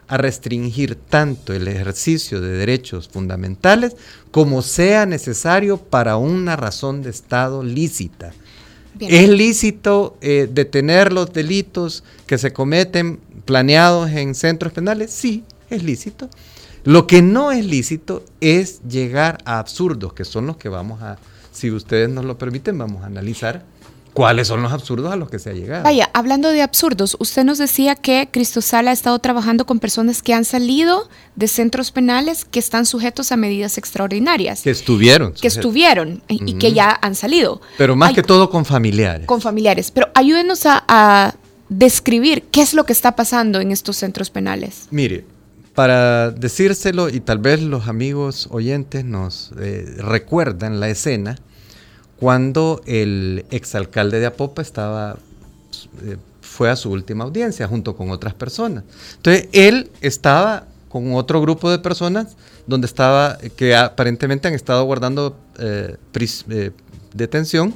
a 0.07 0.17
restringir 0.17 0.95
tanto 0.95 1.51
el 1.51 1.67
ejercicio 1.67 2.39
de 2.39 2.53
derechos 2.53 3.09
fundamentales 3.09 3.97
como 4.31 4.61
sea 4.61 5.05
necesario 5.05 5.75
para 5.75 6.15
una 6.15 6.55
razón 6.55 7.01
de 7.01 7.09
Estado 7.09 7.63
lícita. 7.63 8.31
¿Es 9.01 9.27
lícito 9.27 10.15
eh, 10.21 10.47
detener 10.49 11.11
los 11.11 11.33
delitos 11.33 12.05
que 12.25 12.37
se 12.37 12.53
cometen 12.53 13.19
planeados 13.43 14.09
en 14.09 14.35
centros 14.35 14.71
penales? 14.71 15.11
Sí, 15.11 15.43
es 15.69 15.83
lícito. 15.83 16.29
Lo 16.85 17.07
que 17.07 17.21
no 17.21 17.51
es 17.51 17.65
lícito 17.65 18.23
es 18.39 18.81
llegar 18.87 19.39
a 19.43 19.59
absurdos, 19.59 20.13
que 20.13 20.23
son 20.23 20.47
los 20.47 20.55
que 20.55 20.69
vamos 20.69 21.01
a, 21.01 21.17
si 21.51 21.71
ustedes 21.71 22.09
nos 22.09 22.25
lo 22.25 22.37
permiten, 22.37 22.77
vamos 22.77 23.03
a 23.03 23.07
analizar 23.07 23.63
¿Cuáles 24.13 24.49
son 24.49 24.61
los 24.61 24.73
absurdos 24.73 25.11
a 25.11 25.15
los 25.15 25.29
que 25.29 25.39
se 25.39 25.51
ha 25.51 25.53
llegado? 25.53 25.83
Vaya, 25.83 26.09
hablando 26.13 26.49
de 26.49 26.61
absurdos, 26.61 27.15
usted 27.19 27.45
nos 27.45 27.57
decía 27.57 27.95
que 27.95 28.27
Cristosal 28.29 28.89
ha 28.89 28.91
estado 28.91 29.17
trabajando 29.19 29.65
con 29.65 29.79
personas 29.79 30.21
que 30.21 30.33
han 30.33 30.43
salido 30.43 31.09
de 31.35 31.47
centros 31.47 31.91
penales 31.91 32.43
que 32.43 32.59
están 32.59 32.85
sujetos 32.85 33.31
a 33.31 33.37
medidas 33.37 33.77
extraordinarias. 33.77 34.63
Que 34.63 34.71
estuvieron. 34.71 35.33
Que 35.33 35.47
estuvieron 35.47 36.21
y 36.27 36.55
que 36.55 36.73
ya 36.73 36.97
han 37.01 37.15
salido. 37.15 37.61
Pero 37.77 37.95
más 37.95 38.13
que 38.13 38.21
todo 38.21 38.49
con 38.49 38.65
familiares. 38.65 39.27
Con 39.27 39.39
familiares. 39.39 39.91
Pero 39.91 40.09
ayúdenos 40.13 40.63
a, 40.65 41.35
describir 41.69 42.43
qué 42.51 42.61
es 42.61 42.73
lo 42.73 42.83
que 42.83 42.91
está 42.91 43.15
pasando 43.15 43.61
en 43.61 43.71
estos 43.71 43.95
centros 43.95 44.29
penales. 44.29 44.87
Mire, 44.91 45.23
para 45.75 46.31
decírselo 46.31 47.09
y 47.09 47.19
tal 47.21 47.37
vez 47.39 47.61
los 47.61 47.87
amigos 47.87 48.47
oyentes 48.51 49.05
nos 49.05 49.51
eh, 49.59 49.95
recuerdan 49.99 50.79
la 50.79 50.89
escena 50.89 51.37
cuando 52.17 52.81
el 52.85 53.45
exalcalde 53.51 54.19
de 54.19 54.27
Apopa 54.27 54.61
estaba, 54.61 55.17
eh, 56.03 56.17
fue 56.41 56.69
a 56.69 56.75
su 56.75 56.91
última 56.91 57.23
audiencia 57.23 57.67
junto 57.67 57.95
con 57.95 58.11
otras 58.11 58.33
personas. 58.33 58.83
Entonces, 59.15 59.47
él 59.53 59.89
estaba 60.01 60.65
con 60.87 61.13
otro 61.15 61.41
grupo 61.41 61.71
de 61.71 61.79
personas 61.79 62.35
donde 62.67 62.85
estaba, 62.85 63.37
que 63.55 63.75
aparentemente 63.75 64.47
han 64.47 64.53
estado 64.53 64.83
guardando 64.83 65.35
eh, 65.57 65.95
detención 67.13 67.73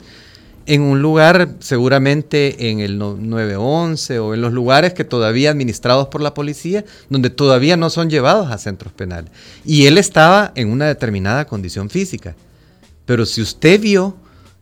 en 0.65 0.81
un 0.81 1.01
lugar 1.01 1.55
seguramente 1.59 2.69
en 2.69 2.79
el 2.79 2.97
911 2.97 4.19
o 4.19 4.33
en 4.33 4.41
los 4.41 4.53
lugares 4.53 4.93
que 4.93 5.03
todavía 5.03 5.51
administrados 5.51 6.07
por 6.07 6.21
la 6.21 6.33
policía, 6.33 6.85
donde 7.09 7.29
todavía 7.29 7.77
no 7.77 7.89
son 7.89 8.09
llevados 8.09 8.51
a 8.51 8.57
centros 8.57 8.93
penales. 8.93 9.31
Y 9.63 9.85
él 9.85 9.97
estaba 9.97 10.51
en 10.55 10.69
una 10.69 10.87
determinada 10.87 11.45
condición 11.45 11.89
física. 11.89 12.35
Pero 13.05 13.25
si 13.25 13.41
usted 13.41 13.79
vio 13.79 14.17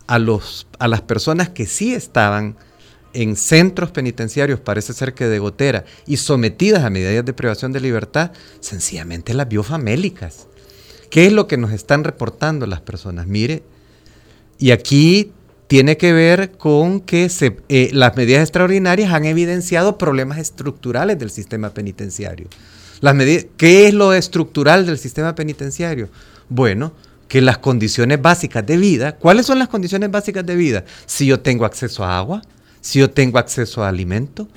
a, 0.08 0.20
los, 0.20 0.68
a 0.80 0.88
las 0.88 1.02
personas 1.02 1.50
que 1.50 1.66
sí 1.66 1.94
estaban 1.94 2.58
en 3.14 3.36
centros 3.36 3.92
penitenciarios, 3.92 4.60
parece 4.60 4.94
ser 4.94 5.14
que 5.14 5.28
de 5.28 5.40
gotera, 5.40 5.86
y 6.06 6.18
sometidas 6.18 6.84
a 6.84 6.90
medidas 6.90 7.24
de 7.24 7.34
privación 7.34 7.72
de 7.72 7.80
libertad, 7.80 8.32
sencillamente 8.60 9.34
las 9.34 9.48
vio 9.48 9.64
famélicas. 9.64 10.48
¿Qué 11.10 11.28
es 11.28 11.34
lo 11.34 11.48
que 11.48 11.58
nos 11.58 11.72
están 11.72 12.04
reportando 12.04 12.66
las 12.66 12.82
personas? 12.82 13.28
Mire, 13.28 13.64
y 14.58 14.72
aquí 14.72 15.32
tiene 15.74 15.98
que 15.98 16.14
ver 16.14 16.52
con 16.52 17.00
que 17.00 17.28
eh, 17.68 17.90
las 17.94 18.16
medidas 18.16 18.44
extraordinarias 18.44 19.12
han 19.12 19.26
evidenciado 19.26 19.98
problemas 19.98 20.38
estructurales 20.38 21.18
del 21.18 21.32
sistema 21.32 21.72
penitenciario. 21.72 22.46
Las 23.02 23.16
¿Qué 23.58 23.88
es 23.88 23.94
lo 23.96 24.14
estructural 24.14 24.86
del 24.86 25.00
sistema 25.00 25.34
penitenciario? 25.34 26.10
Bueno, 26.48 26.94
que 27.28 27.42
las 27.42 27.58
condiciones 27.58 28.22
básicas 28.22 28.64
de 28.68 28.78
vida, 28.78 29.16
¿cuáles 29.16 29.48
son 29.48 29.58
las 29.58 29.68
condiciones 29.68 30.12
básicas 30.12 30.46
de 30.46 30.56
vida? 30.56 30.86
Si 31.08 31.26
yo 31.26 31.40
tengo 31.40 31.66
acceso 31.66 32.04
a 32.04 32.20
agua, 32.20 32.44
si 32.80 33.00
yo 33.00 33.10
tengo 33.10 33.40
acceso 33.40 33.84
a 33.84 33.90
alimento, 33.90 34.48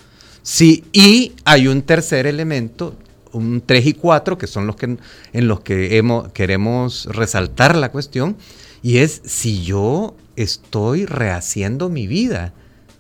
si, 0.42 0.84
y 0.92 1.32
hay 1.46 1.66
un 1.66 1.80
tercer 1.80 2.26
elemento, 2.26 2.94
un 3.32 3.62
3 3.64 3.86
y 3.86 3.94
4, 3.94 4.36
que 4.36 4.46
son 4.46 4.66
los 4.66 4.76
que, 4.76 4.98
en 5.32 5.48
los 5.48 5.60
que 5.60 6.04
queremos 6.34 7.06
resaltar 7.06 7.74
la 7.74 7.90
cuestión, 7.90 8.36
y 8.82 8.98
es 8.98 9.22
si 9.24 9.64
yo 9.64 10.14
estoy 10.36 11.06
rehaciendo 11.06 11.88
mi 11.88 12.06
vida. 12.06 12.52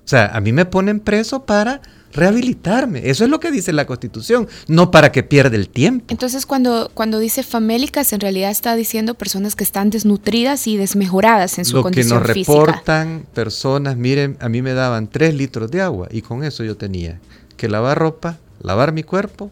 O 0.04 0.08
sea, 0.08 0.26
a 0.26 0.40
mí 0.40 0.52
me 0.52 0.64
ponen 0.64 1.00
preso 1.00 1.44
para 1.44 1.80
rehabilitarme. 2.12 3.10
Eso 3.10 3.24
es 3.24 3.30
lo 3.30 3.40
que 3.40 3.50
dice 3.50 3.72
la 3.72 3.86
Constitución, 3.86 4.48
no 4.68 4.90
para 4.90 5.12
que 5.12 5.22
pierda 5.22 5.56
el 5.56 5.68
tiempo. 5.68 6.06
Entonces, 6.08 6.46
cuando, 6.46 6.90
cuando 6.94 7.18
dice 7.18 7.42
famélicas, 7.42 8.12
en 8.12 8.20
realidad 8.20 8.50
está 8.50 8.74
diciendo 8.74 9.14
personas 9.14 9.54
que 9.54 9.64
están 9.64 9.90
desnutridas 9.90 10.66
y 10.66 10.76
desmejoradas 10.76 11.58
en 11.58 11.64
su 11.64 11.82
condición 11.82 12.24
física. 12.24 12.28
Lo 12.28 12.34
que 12.34 12.44
nos 12.44 12.66
reportan 12.66 13.26
personas, 13.34 13.96
miren, 13.96 14.36
a 14.40 14.48
mí 14.48 14.62
me 14.62 14.72
daban 14.72 15.08
tres 15.08 15.34
litros 15.34 15.70
de 15.70 15.82
agua 15.82 16.08
y 16.10 16.22
con 16.22 16.42
eso 16.42 16.64
yo 16.64 16.76
tenía 16.76 17.20
que 17.56 17.68
lavar 17.68 17.98
ropa, 17.98 18.38
lavar 18.62 18.92
mi 18.92 19.02
cuerpo 19.02 19.50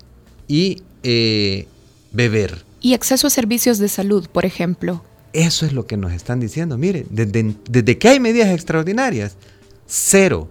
y 0.48 0.82
eh, 1.02 1.68
beber. 2.12 2.64
Y 2.80 2.94
acceso 2.94 3.26
a 3.26 3.30
servicios 3.30 3.78
de 3.78 3.88
salud, 3.88 4.28
por 4.28 4.44
ejemplo. 4.44 5.02
Eso 5.34 5.66
es 5.66 5.72
lo 5.72 5.86
que 5.86 5.98
nos 5.98 6.12
están 6.12 6.40
diciendo. 6.40 6.78
Mire, 6.78 7.04
desde, 7.10 7.54
desde 7.68 7.98
que 7.98 8.08
hay 8.08 8.20
medidas 8.20 8.48
extraordinarias, 8.48 9.36
cero 9.86 10.48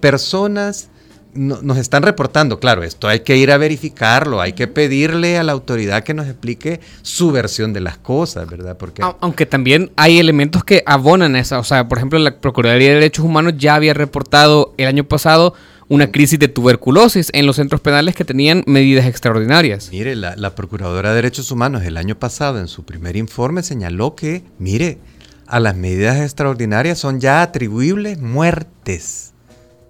personas 0.00 0.88
nos 1.32 1.78
están 1.78 2.02
reportando, 2.02 2.58
claro, 2.58 2.82
esto 2.82 3.06
hay 3.06 3.20
que 3.20 3.36
ir 3.36 3.52
a 3.52 3.56
verificarlo, 3.56 4.40
hay 4.40 4.52
que 4.52 4.66
pedirle 4.66 5.38
a 5.38 5.44
la 5.44 5.52
autoridad 5.52 6.02
que 6.02 6.12
nos 6.12 6.26
explique 6.26 6.80
su 7.02 7.30
versión 7.30 7.72
de 7.72 7.78
las 7.78 7.98
cosas, 7.98 8.50
¿verdad? 8.50 8.76
Porque 8.76 9.02
aunque 9.20 9.46
también 9.46 9.92
hay 9.94 10.18
elementos 10.18 10.64
que 10.64 10.82
abonan 10.86 11.36
esa, 11.36 11.60
o 11.60 11.64
sea, 11.64 11.86
por 11.86 11.98
ejemplo, 11.98 12.18
la 12.18 12.36
Procuraduría 12.40 12.88
de 12.88 12.94
Derechos 12.94 13.24
Humanos 13.24 13.54
ya 13.58 13.76
había 13.76 13.94
reportado 13.94 14.74
el 14.76 14.88
año 14.88 15.04
pasado 15.04 15.54
una 15.90 16.10
crisis 16.10 16.38
de 16.38 16.48
tuberculosis 16.48 17.28
en 17.34 17.44
los 17.44 17.56
centros 17.56 17.82
penales 17.82 18.14
que 18.14 18.24
tenían 18.24 18.62
medidas 18.66 19.04
extraordinarias. 19.04 19.90
Mire, 19.90 20.16
la, 20.16 20.36
la 20.36 20.54
Procuradora 20.54 21.10
de 21.10 21.16
Derechos 21.16 21.50
Humanos 21.50 21.82
el 21.84 21.98
año 21.98 22.18
pasado 22.18 22.58
en 22.58 22.68
su 22.68 22.84
primer 22.84 23.16
informe 23.16 23.62
señaló 23.62 24.14
que, 24.14 24.42
mire, 24.58 24.98
a 25.46 25.60
las 25.60 25.76
medidas 25.76 26.18
extraordinarias 26.18 26.98
son 26.98 27.20
ya 27.20 27.42
atribuibles 27.42 28.20
muertes. 28.20 29.32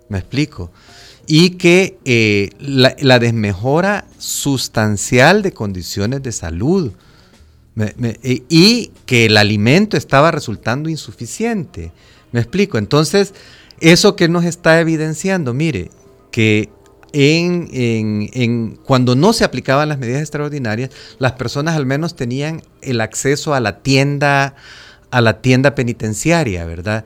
¿Me 0.08 0.18
explico? 0.18 0.72
y 1.32 1.50
que 1.50 1.96
eh, 2.04 2.50
la, 2.58 3.18
desmejora 3.20 4.04
sustancial 4.18 5.42
de 5.42 5.52
condiciones 5.52 6.24
de 6.24 6.32
salud 6.32 6.90
eh, 7.76 8.42
y 8.48 8.90
que 9.06 9.26
el 9.26 9.36
alimento 9.36 9.96
estaba 9.96 10.32
resultando 10.32 10.88
insuficiente. 10.88 11.92
¿Me 12.32 12.40
explico? 12.40 12.78
Entonces, 12.78 13.32
eso 13.80 14.16
que 14.16 14.28
nos 14.28 14.44
está 14.44 14.80
evidenciando, 14.80 15.54
mire, 15.54 15.90
que 16.30 16.70
cuando 18.84 19.16
no 19.16 19.32
se 19.32 19.44
aplicaban 19.44 19.88
las 19.88 19.98
medidas 19.98 20.20
extraordinarias, 20.20 20.90
las 21.18 21.32
personas 21.32 21.76
al 21.76 21.86
menos 21.86 22.14
tenían 22.14 22.62
el 22.82 23.00
acceso 23.00 23.54
a 23.54 23.60
la 23.60 23.82
tienda, 23.82 24.54
a 25.10 25.20
la 25.20 25.40
tienda 25.40 25.74
penitenciaria, 25.74 26.64
¿verdad? 26.64 27.04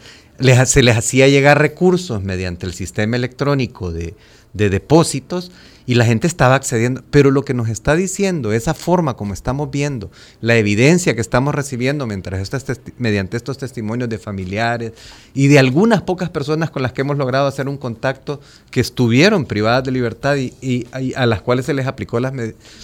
se 0.66 0.82
les 0.82 0.96
hacía 0.96 1.28
llegar 1.28 1.58
recursos 1.58 2.22
mediante 2.22 2.66
el 2.66 2.74
sistema 2.74 3.16
electrónico 3.16 3.92
de, 3.92 4.14
depósitos 4.54 5.50
y 5.86 5.94
la 5.94 6.04
gente 6.04 6.26
estaba 6.26 6.54
accediendo. 6.54 7.02
Pero 7.10 7.30
lo 7.30 7.44
que 7.44 7.54
nos 7.54 7.68
está 7.68 7.94
diciendo, 7.94 8.52
esa 8.52 8.74
forma 8.74 9.14
como 9.14 9.34
estamos 9.34 9.70
viendo, 9.70 10.10
la 10.40 10.56
evidencia 10.56 11.14
que 11.14 11.20
estamos 11.20 11.54
recibiendo 11.54 12.06
mientras 12.06 12.50
mediante 12.98 13.36
estos 13.36 13.58
testimonios 13.58 14.08
de 14.08 14.18
familiares 14.18 14.92
y 15.34 15.48
de 15.48 15.58
algunas 15.58 16.02
pocas 16.02 16.30
personas 16.30 16.70
con 16.70 16.82
las 16.82 16.92
que 16.92 17.02
hemos 17.02 17.18
logrado 17.18 17.46
hacer 17.46 17.68
un 17.68 17.76
contacto 17.76 18.40
que 18.70 18.80
estuvieron 18.80 19.44
privadas 19.44 19.84
de 19.84 19.90
libertad 19.90 20.36
y, 20.36 20.86
a 21.16 21.26
las 21.26 21.42
cuales 21.42 21.66
se 21.66 21.74
les 21.74 21.86
aplicó 21.86 22.20
las, 22.20 22.32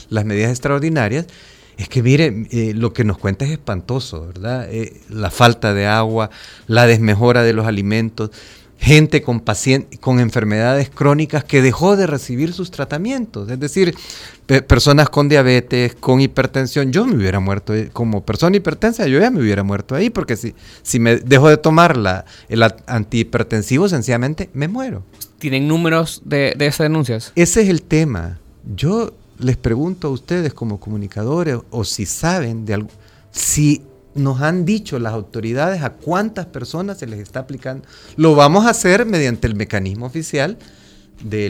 las 0.09 0.25
medidas 0.25 0.51
extraordinarias, 0.51 1.27
es 1.81 1.89
que 1.89 2.03
mire, 2.03 2.47
eh, 2.51 2.75
lo 2.75 2.93
que 2.93 3.05
nos 3.05 3.17
cuenta 3.17 3.47
es 3.47 3.53
espantoso, 3.53 4.27
¿verdad? 4.27 4.69
Eh, 4.71 5.01
la 5.09 5.31
falta 5.31 5.73
de 5.73 5.87
agua, 5.87 6.29
la 6.67 6.87
desmejora 6.87 7.43
de 7.43 7.55
los 7.55 7.67
alimentos, 7.67 8.31
gente 8.81 9.21
con, 9.21 9.45
con 10.01 10.21
enfermedades 10.21 10.89
crónicas 10.89 11.45
que 11.45 11.61
dejó 11.61 11.97
de 11.97 12.07
recibir 12.07 12.55
sus 12.55 12.71
tratamientos, 12.71 13.51
es 13.51 13.61
decir, 13.61 13.95
personas 14.67 15.11
con 15.11 15.29
diabetes, 15.29 15.95
con 15.95 16.23
hipertensión, 16.23 16.91
yo 16.91 17.07
me 17.07 17.15
hubiera 17.15 17.41
muerto, 17.41 17.75
eh, 17.75 17.91
como 17.93 18.25
persona 18.25 18.57
hipertensa 18.57 19.07
yo 19.07 19.21
ya 19.21 19.31
me 19.31 19.41
hubiera 19.41 19.63
muerto 19.63 19.95
ahí, 19.95 20.09
porque 20.09 20.35
si, 20.37 20.55
si 20.83 20.99
me 20.99 21.17
dejo 21.17 21.51
de 21.51 21.59
tomar 21.59 21.99
la, 21.99 22.25
el 22.49 22.63
antihipertensivo, 22.87 23.87
sencillamente 23.87 24.49
me 24.55 24.67
muero. 24.67 25.05
¿Tienen 25.39 25.69
números 25.69 26.23
de, 26.25 26.55
de 26.57 26.67
esas 26.67 26.87
denuncias? 26.87 27.33
Ese 27.37 27.61
es 27.63 27.69
el 27.69 27.83
tema. 27.83 28.39
Yo 28.75 29.13
les 29.39 29.59
pregunto 29.59 30.09
a 30.09 30.11
ustedes 30.11 30.55
como 30.55 30.81
comunicadores 30.81 31.59
o 31.71 31.85
si 31.85 32.07
saben 32.07 32.65
de 32.65 32.75
algo, 32.75 32.91
si 33.31 33.83
nos 34.23 34.41
han 34.41 34.65
dicho 34.65 34.99
las 34.99 35.13
autoridades 35.13 35.83
a 35.83 35.91
cuántas 35.91 36.47
personas 36.47 36.99
se 36.99 37.07
les 37.07 37.21
está 37.21 37.41
aplicando. 37.41 37.87
Lo 38.17 38.35
vamos 38.35 38.67
a 38.67 38.71
hacer 38.71 39.07
mediante 39.07 39.47
el 39.47 39.55
mecanismo 39.55 40.07
oficial 40.07 40.59
de 41.23 41.49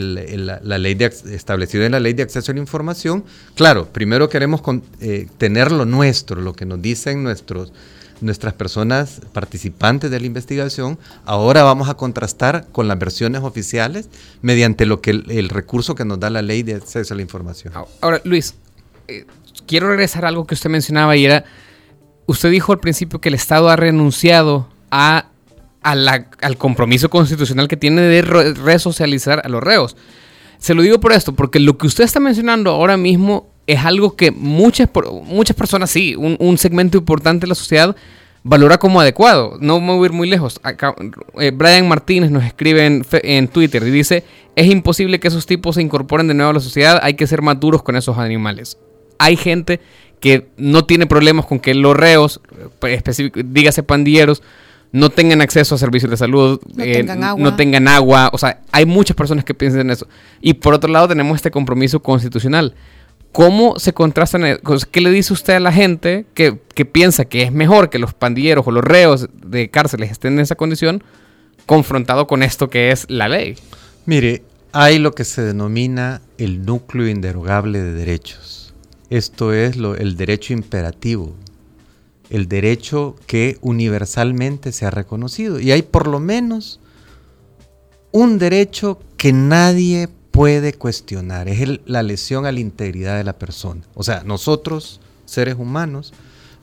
la, 0.62 0.78
ley 0.78 0.94
de, 0.94 1.06
establecido 1.06 1.84
en 1.84 1.92
la 1.92 2.00
ley 2.00 2.12
de 2.12 2.22
acceso 2.22 2.50
a 2.50 2.54
la 2.54 2.60
información. 2.60 3.24
Claro, 3.54 3.86
primero 3.86 4.28
queremos 4.28 4.62
eh, 5.00 5.28
tener 5.38 5.70
lo 5.70 5.84
nuestro, 5.84 6.40
lo 6.40 6.54
que 6.54 6.66
nos 6.66 6.80
dicen 6.80 7.22
nuestros 7.22 7.72
nuestras 8.20 8.52
personas 8.52 9.20
participantes 9.32 10.10
de 10.10 10.20
la 10.20 10.26
investigación, 10.26 10.98
ahora 11.24 11.62
vamos 11.62 11.88
a 11.88 11.94
contrastar 11.94 12.66
con 12.70 12.88
las 12.88 12.98
versiones 12.98 13.42
oficiales 13.42 14.08
mediante 14.42 14.86
lo 14.86 15.00
que 15.00 15.10
el, 15.10 15.48
recurso 15.48 15.94
que 15.94 16.04
nos 16.04 16.20
da 16.20 16.30
la 16.30 16.42
ley 16.42 16.62
de 16.62 16.74
acceso 16.74 17.14
a 17.14 17.16
la 17.16 17.22
información. 17.22 17.72
Ahora, 18.00 18.20
Luis, 18.24 18.54
eh, 19.08 19.24
quiero 19.66 19.88
regresar 19.88 20.24
a 20.24 20.28
algo 20.28 20.46
que 20.46 20.54
usted 20.54 20.70
mencionaba 20.70 21.16
y 21.16 21.24
era, 21.24 21.44
usted 22.26 22.50
dijo 22.50 22.72
al 22.72 22.80
principio 22.80 23.20
que 23.20 23.28
el 23.28 23.34
Estado 23.34 23.68
ha 23.70 23.76
renunciado 23.76 24.68
a, 24.90 25.26
al 25.82 26.56
compromiso 26.58 27.10
constitucional 27.10 27.68
que 27.68 27.76
tiene 27.76 28.02
de 28.02 28.22
resocializar 28.22 29.42
a 29.44 29.48
los 29.48 29.62
reos. 29.62 29.96
Se 30.58 30.74
lo 30.74 30.82
digo 30.82 31.00
por 31.00 31.12
esto, 31.12 31.32
porque 31.32 31.58
lo 31.58 31.78
que 31.78 31.86
usted 31.86 32.04
está 32.04 32.20
mencionando 32.20 32.70
ahora 32.70 32.98
mismo 32.98 33.48
es 33.66 33.84
algo 33.84 34.16
que 34.16 34.30
muchas, 34.30 34.88
muchas 35.24 35.56
personas, 35.56 35.90
sí, 35.90 36.14
un, 36.16 36.58
segmento 36.58 36.98
importante 36.98 37.46
de 37.46 37.48
la 37.48 37.54
sociedad 37.54 37.94
valora 38.42 38.78
como 38.78 39.00
adecuado. 39.00 39.56
No 39.60 39.80
me 39.80 39.94
voy 39.94 40.02
a 40.02 40.06
ir 40.06 40.12
muy 40.12 40.28
lejos. 40.28 40.60
Eh, 41.38 41.52
Brian 41.54 41.88
Martínez 41.88 42.30
nos 42.30 42.44
escribe 42.44 42.84
en, 42.84 43.48
Twitter 43.48 43.82
y 43.84 43.90
dice, 43.90 44.24
es 44.56 44.66
imposible 44.66 45.20
que 45.20 45.28
esos 45.28 45.46
tipos 45.46 45.76
se 45.76 45.82
incorporen 45.82 46.26
de 46.26 46.34
nuevo 46.34 46.50
a 46.50 46.54
la 46.54 46.60
sociedad, 46.60 46.98
hay 47.02 47.14
que 47.14 47.26
ser 47.26 47.42
más 47.42 47.60
duros 47.60 47.82
con 47.82 47.96
esos 47.96 48.18
animales. 48.18 48.76
Hay 49.18 49.36
gente 49.36 49.80
que 50.20 50.48
no 50.56 50.84
tiene 50.84 51.06
problemas 51.06 51.46
con 51.46 51.58
que 51.58 51.74
los 51.74 51.96
reos, 51.96 52.40
pues, 52.78 53.02
dígase 53.34 53.82
pandilleros, 53.82 54.42
no 54.92 55.10
tengan 55.10 55.40
acceso 55.40 55.74
a 55.74 55.78
servicios 55.78 56.10
de 56.10 56.16
salud, 56.16 56.60
no, 56.74 56.84
eh, 56.84 56.94
tengan 56.94 57.24
agua. 57.24 57.42
no 57.42 57.56
tengan 57.56 57.88
agua. 57.88 58.30
O 58.32 58.38
sea, 58.38 58.60
hay 58.72 58.86
muchas 58.86 59.16
personas 59.16 59.44
que 59.44 59.54
piensan 59.54 59.82
en 59.82 59.90
eso. 59.90 60.08
Y 60.40 60.54
por 60.54 60.74
otro 60.74 60.90
lado 60.90 61.08
tenemos 61.08 61.36
este 61.36 61.50
compromiso 61.50 62.00
constitucional. 62.00 62.74
¿Cómo 63.32 63.78
se 63.78 63.92
contrastan? 63.92 64.58
¿Qué 64.90 65.00
le 65.00 65.10
dice 65.10 65.32
usted 65.32 65.54
a 65.54 65.60
la 65.60 65.72
gente 65.72 66.26
que, 66.34 66.58
piensa 66.84 67.24
que 67.24 67.42
es 67.42 67.52
mejor 67.52 67.88
que 67.88 68.00
los 68.00 68.12
pandilleros 68.12 68.66
o 68.66 68.72
los 68.72 68.82
reos 68.82 69.28
de 69.44 69.70
cárceles 69.70 70.10
estén 70.10 70.34
en 70.34 70.40
esa 70.40 70.56
condición 70.56 71.04
confrontado 71.66 72.26
con 72.26 72.42
esto 72.42 72.68
que 72.68 72.90
es 72.90 73.06
la 73.08 73.28
ley? 73.28 73.56
Mire, 74.04 74.42
hay 74.72 74.98
lo 74.98 75.12
que 75.12 75.24
se 75.24 75.42
denomina 75.42 76.22
el 76.38 76.64
núcleo 76.64 77.06
inderogable 77.06 77.80
de 77.80 77.92
derechos. 77.92 78.59
Esto 79.10 79.52
es 79.52 79.76
lo, 79.76 79.96
el 79.96 80.16
derecho 80.16 80.52
imperativo, 80.52 81.34
el 82.30 82.48
derecho 82.48 83.16
que 83.26 83.58
universalmente 83.60 84.72
se 84.72 84.86
ha 84.86 84.90
reconocido. 84.90 85.60
Y 85.60 85.72
hay 85.72 85.82
por 85.82 86.06
lo 86.06 86.20
menos 86.20 86.80
un 88.12 88.38
derecho 88.38 89.00
que 89.16 89.32
nadie 89.32 90.08
puede 90.30 90.72
cuestionar, 90.74 91.48
es 91.48 91.80
la 91.86 92.02
lesión 92.02 92.46
a 92.46 92.52
la 92.52 92.60
integridad 92.60 93.16
de 93.16 93.24
la 93.24 93.38
persona. 93.38 93.82
O 93.94 94.02
sea, 94.02 94.22
nosotros, 94.24 95.00
seres 95.26 95.56
humanos, 95.58 96.12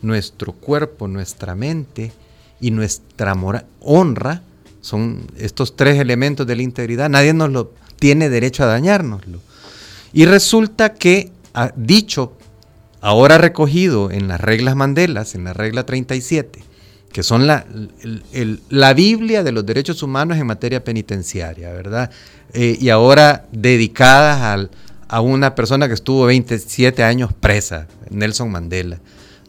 nuestro 0.02 0.54
cuerpo, 0.54 1.08
nuestra 1.08 1.56
mente 1.56 2.12
y 2.60 2.72
nuestra 2.72 3.36
honra 3.82 4.42
son 4.82 5.28
estos 5.38 5.76
tres 5.76 6.00
elementos 6.00 6.48
de 6.48 6.56
la 6.56 6.62
integridad. 6.62 7.10
Nadie 7.10 7.34
nos 7.34 7.52
lo 7.52 7.74
tiene 8.00 8.30
derecho 8.30 8.64
a 8.64 8.68
dañárnoslo. 8.68 9.42
Y 10.14 10.26
resulta 10.26 10.94
que, 10.94 11.32
ha 11.54 11.74
dicho, 11.76 12.37
ahora 13.02 13.38
recogido 13.38 14.12
en 14.12 14.28
las 14.28 14.42
reglas 14.42 14.76
Mandelas, 14.76 15.36
en 15.36 15.44
la 15.44 15.54
regla 15.54 15.86
37, 15.86 16.60
que 17.12 17.24
son 17.24 17.48
la, 17.48 17.66
la 18.70 18.94
Biblia 18.94 19.44
de 19.44 19.52
los 19.52 19.66
derechos 19.66 20.04
humanos 20.04 20.38
en 20.38 20.48
materia 20.48 20.84
penitenciaria, 20.84 21.72
¿verdad? 21.72 22.12
Eh, 22.54 22.78
y 22.80 22.90
ahora 22.90 23.46
dedicadas 23.52 24.70
a 25.08 25.22
una 25.22 25.56
persona 25.56 25.88
que 25.88 25.94
estuvo 25.94 26.26
27 26.26 27.04
años 27.04 27.32
presa, 27.34 27.88
Nelson 28.10 28.52
Mandela. 28.52 29.00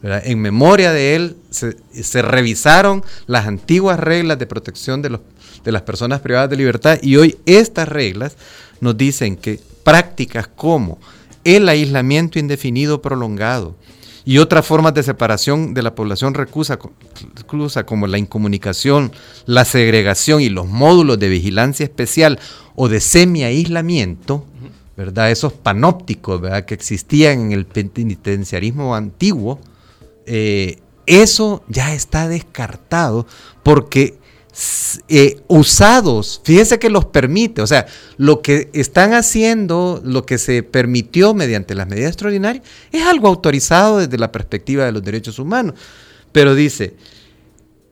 En 0.01 0.39
memoria 0.39 0.93
de 0.93 1.15
él 1.15 1.35
se, 1.49 2.21
revisaron 2.21 3.03
las 3.27 3.47
antiguas 3.47 3.99
reglas 3.99 4.39
de 4.39 4.47
protección 4.47 5.01
de, 5.01 5.09
los, 5.09 5.21
de 5.65 5.73
las 5.73 5.81
personas 5.81 6.21
privadas 6.21 6.49
de 6.49 6.55
libertad 6.55 6.99
y 7.01 7.17
hoy 7.17 7.37
estas 7.45 7.89
reglas 7.89 8.37
nos 8.79 8.97
dicen 8.97 9.35
que 9.35 9.59
prácticas 9.83 10.47
como 10.47 10.99
el 11.43 11.69
aislamiento 11.69 12.39
indefinido 12.39 13.01
prolongado 13.01 13.75
y 14.25 14.37
otras 14.37 14.63
formas 14.63 14.93
de 14.93 15.01
separación 15.01 15.73
de 15.73 15.81
la 15.81 15.95
población 15.95 16.35
reclusa, 16.35 16.77
como 17.85 18.05
la 18.05 18.19
incomunicación, 18.19 19.11
la 19.47 19.65
segregación 19.65 20.41
y 20.41 20.49
los 20.49 20.67
módulos 20.67 21.17
de 21.17 21.29
vigilancia 21.29 21.83
especial 21.83 22.39
o 22.75 22.89
de 22.89 22.99
semi-aislamiento, 22.99 24.45
¿verdad? 24.95 25.31
Esos 25.31 25.53
panópticos 25.53 26.41
¿verdad? 26.41 26.65
que 26.65 26.75
existían 26.75 27.39
en 27.39 27.51
el 27.53 27.65
penitenciarismo 27.65 28.93
antiguo, 28.93 29.59
eh, 30.27 30.77
eso 31.07 31.63
ya 31.67 31.95
está 31.95 32.27
descartado 32.27 33.25
porque 33.63 34.18
eh, 35.07 35.41
usados, 35.47 36.41
fíjese 36.43 36.79
que 36.79 36.89
los 36.89 37.05
permite, 37.05 37.61
o 37.61 37.67
sea, 37.67 37.85
lo 38.17 38.41
que 38.41 38.69
están 38.73 39.13
haciendo, 39.13 40.01
lo 40.03 40.25
que 40.25 40.37
se 40.37 40.63
permitió 40.63 41.33
mediante 41.33 41.75
las 41.75 41.87
medidas 41.87 42.09
extraordinarias, 42.09 42.65
es 42.91 43.03
algo 43.03 43.27
autorizado 43.27 43.99
desde 43.99 44.17
la 44.17 44.31
perspectiva 44.31 44.85
de 44.85 44.91
los 44.91 45.03
derechos 45.03 45.39
humanos. 45.39 45.75
Pero 46.31 46.55
dice, 46.55 46.95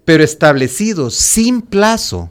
pero 0.03 0.23
establecidos 0.23 1.15
sin 1.15 1.61
plazo 1.61 2.29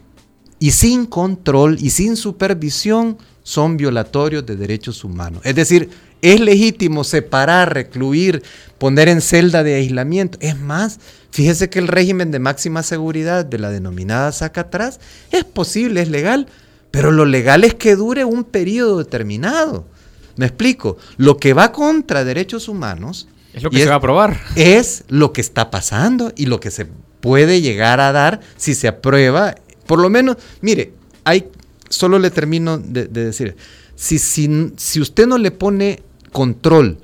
y 0.58 0.72
sin 0.72 1.06
control 1.06 1.78
y 1.80 1.90
sin 1.90 2.16
supervisión 2.16 3.18
son 3.42 3.76
violatorios 3.76 4.44
de 4.44 4.56
derechos 4.56 5.04
humanos. 5.04 5.40
Es 5.44 5.54
decir, 5.54 5.88
es 6.22 6.40
legítimo 6.40 7.04
separar, 7.04 7.74
recluir, 7.74 8.42
poner 8.78 9.08
en 9.08 9.20
celda 9.20 9.62
de 9.62 9.74
aislamiento. 9.74 10.38
Es 10.40 10.58
más, 10.58 10.98
fíjese 11.36 11.68
que 11.68 11.78
el 11.78 11.88
régimen 11.88 12.30
de 12.30 12.38
máxima 12.38 12.82
seguridad 12.82 13.44
de 13.44 13.58
la 13.58 13.68
denominada 13.70 14.32
saca 14.32 14.62
atrás 14.62 15.00
es 15.30 15.44
posible, 15.44 16.00
es 16.00 16.08
legal, 16.08 16.46
pero 16.90 17.12
lo 17.12 17.26
legal 17.26 17.62
es 17.62 17.74
que 17.74 17.94
dure 17.94 18.24
un 18.24 18.42
periodo 18.42 18.96
determinado. 18.96 19.86
Me 20.36 20.46
explico, 20.46 20.96
lo 21.18 21.36
que 21.36 21.52
va 21.52 21.72
contra 21.72 22.24
derechos 22.24 22.68
humanos 22.68 23.28
es 23.52 23.62
lo 23.62 23.68
que 23.68 23.80
se 23.80 23.86
va 23.86 23.92
a 23.92 23.98
aprobar. 23.98 24.40
Es 24.54 25.04
lo 25.08 25.34
que 25.34 25.42
está 25.42 25.70
pasando 25.70 26.32
y 26.36 26.46
lo 26.46 26.58
que 26.58 26.70
se 26.70 26.86
puede 27.20 27.60
llegar 27.60 28.00
a 28.00 28.12
dar 28.12 28.40
si 28.56 28.74
se 28.74 28.88
aprueba. 28.88 29.56
Por 29.86 29.98
lo 29.98 30.08
menos, 30.08 30.38
mire, 30.62 30.94
hay, 31.24 31.50
solo 31.90 32.18
le 32.18 32.30
termino 32.30 32.78
de, 32.78 33.08
decir, 33.08 33.56
si, 33.94 34.18
si, 34.18 34.72
si 34.78 35.02
usted 35.02 35.26
no 35.26 35.36
le 35.36 35.50
pone 35.50 36.02
control, 36.32 36.96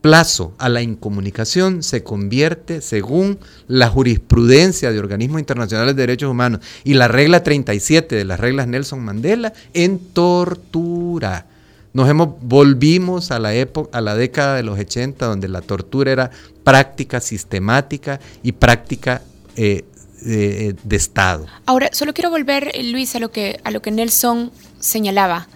plazo 0.00 0.54
a 0.58 0.68
la 0.68 0.82
incomunicación 0.82 1.82
se 1.82 2.02
convierte, 2.02 2.80
según 2.80 3.38
la 3.66 3.88
jurisprudencia 3.88 4.92
de 4.92 4.98
organismos 4.98 5.40
internacionales 5.40 5.96
de 5.96 6.02
derechos 6.02 6.30
humanos 6.30 6.60
y 6.84 6.94
la 6.94 7.08
regla 7.08 7.42
37 7.42 8.14
de 8.14 8.24
las 8.24 8.38
reglas 8.38 8.68
Nelson 8.68 9.00
Mandela, 9.00 9.52
en 9.74 9.98
tortura. 9.98 11.46
Nos 11.92 12.08
hemos, 12.08 12.28
volvimos 12.40 13.30
a 13.30 13.38
la 13.38 13.54
época, 13.54 13.96
a 13.96 14.00
la 14.00 14.14
década 14.14 14.56
de 14.56 14.62
los 14.62 14.78
80, 14.78 15.26
donde 15.26 15.48
la 15.48 15.62
tortura 15.62 16.12
era 16.12 16.30
práctica 16.62 17.20
sistemática 17.20 18.20
y 18.42 18.52
práctica 18.52 19.22
eh, 19.56 19.84
de, 20.20 20.76
de, 20.82 20.96
Estado. 20.96 21.46
Ahora, 21.66 21.88
solo 21.92 22.12
quiero 22.12 22.30
volver, 22.30 22.72
Luis, 22.84 23.14
a 23.16 23.20
lo 23.20 23.30
que, 23.30 23.58
a 23.64 23.70
lo 23.70 23.82
que 23.82 23.90
Nelson 23.90 24.52
señalaba. 24.78 25.48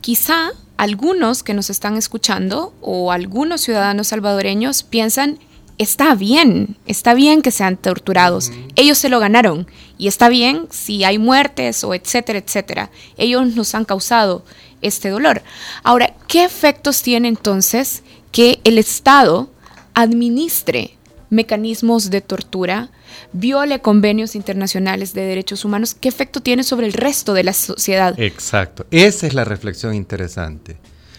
Quizá 0.00 0.52
algunos 0.82 1.44
que 1.44 1.54
nos 1.54 1.70
están 1.70 1.96
escuchando 1.96 2.74
o 2.80 3.12
algunos 3.12 3.60
ciudadanos 3.60 4.08
salvadoreños 4.08 4.82
piensan, 4.82 5.38
está 5.78 6.16
bien, 6.16 6.76
está 6.86 7.14
bien 7.14 7.40
que 7.40 7.52
sean 7.52 7.76
torturados, 7.76 8.50
ellos 8.74 8.98
se 8.98 9.08
lo 9.08 9.20
ganaron 9.20 9.68
y 9.96 10.08
está 10.08 10.28
bien 10.28 10.66
si 10.70 11.04
hay 11.04 11.18
muertes 11.18 11.84
o 11.84 11.94
etcétera, 11.94 12.40
etcétera, 12.40 12.90
ellos 13.16 13.54
nos 13.54 13.76
han 13.76 13.84
causado 13.84 14.44
este 14.80 15.10
dolor. 15.10 15.42
Ahora, 15.84 16.16
¿qué 16.26 16.42
efectos 16.42 17.00
tiene 17.02 17.28
entonces 17.28 18.02
que 18.32 18.58
el 18.64 18.76
Estado 18.76 19.52
administre 19.94 20.98
mecanismos 21.32 22.10
de 22.10 22.20
tortura? 22.20 22.90
viole 23.32 23.80
convenios 23.80 24.34
internacionales 24.34 25.14
de 25.14 25.22
derechos 25.22 25.64
humanos, 25.64 25.94
¿qué 25.94 26.08
efecto 26.08 26.40
tiene 26.40 26.64
sobre 26.64 26.86
el 26.86 26.92
resto 26.92 27.34
de 27.34 27.44
la 27.44 27.52
sociedad? 27.52 28.18
Exacto, 28.18 28.86
esa 28.90 29.26
es 29.26 29.34
la 29.34 29.44
reflexión 29.44 29.94
interesante. 29.94 30.76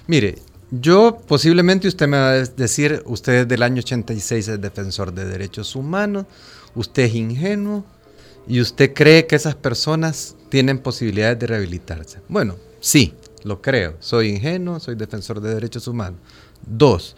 Mire, 0.07 0.35
yo 0.71 1.19
posiblemente 1.27 1.87
usted 1.87 2.07
me 2.07 2.17
va 2.17 2.31
a 2.31 2.39
decir, 2.39 3.03
usted 3.05 3.47
del 3.47 3.63
año 3.63 3.79
86 3.79 4.47
es 4.47 4.61
defensor 4.61 5.13
de 5.13 5.25
derechos 5.25 5.75
humanos, 5.75 6.25
usted 6.75 7.03
es 7.03 7.15
ingenuo 7.15 7.85
y 8.47 8.59
usted 8.59 8.93
cree 8.93 9.27
que 9.27 9.35
esas 9.35 9.55
personas 9.55 10.35
tienen 10.49 10.79
posibilidades 10.79 11.39
de 11.39 11.47
rehabilitarse. 11.47 12.19
Bueno, 12.27 12.55
sí, 12.79 13.13
lo 13.43 13.61
creo, 13.61 13.95
soy 13.99 14.29
ingenuo, 14.29 14.79
soy 14.79 14.95
defensor 14.95 15.41
de 15.41 15.53
derechos 15.53 15.87
humanos. 15.87 16.19
Dos, 16.65 17.15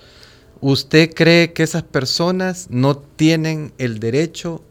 ¿Usted 0.62 1.14
cree 1.14 1.54
que 1.54 1.64
esas 1.64 1.84
personas 1.84 2.68
no 2.70 2.98
tienen 2.98 3.74
el 3.78 4.00
derecho 4.00 4.64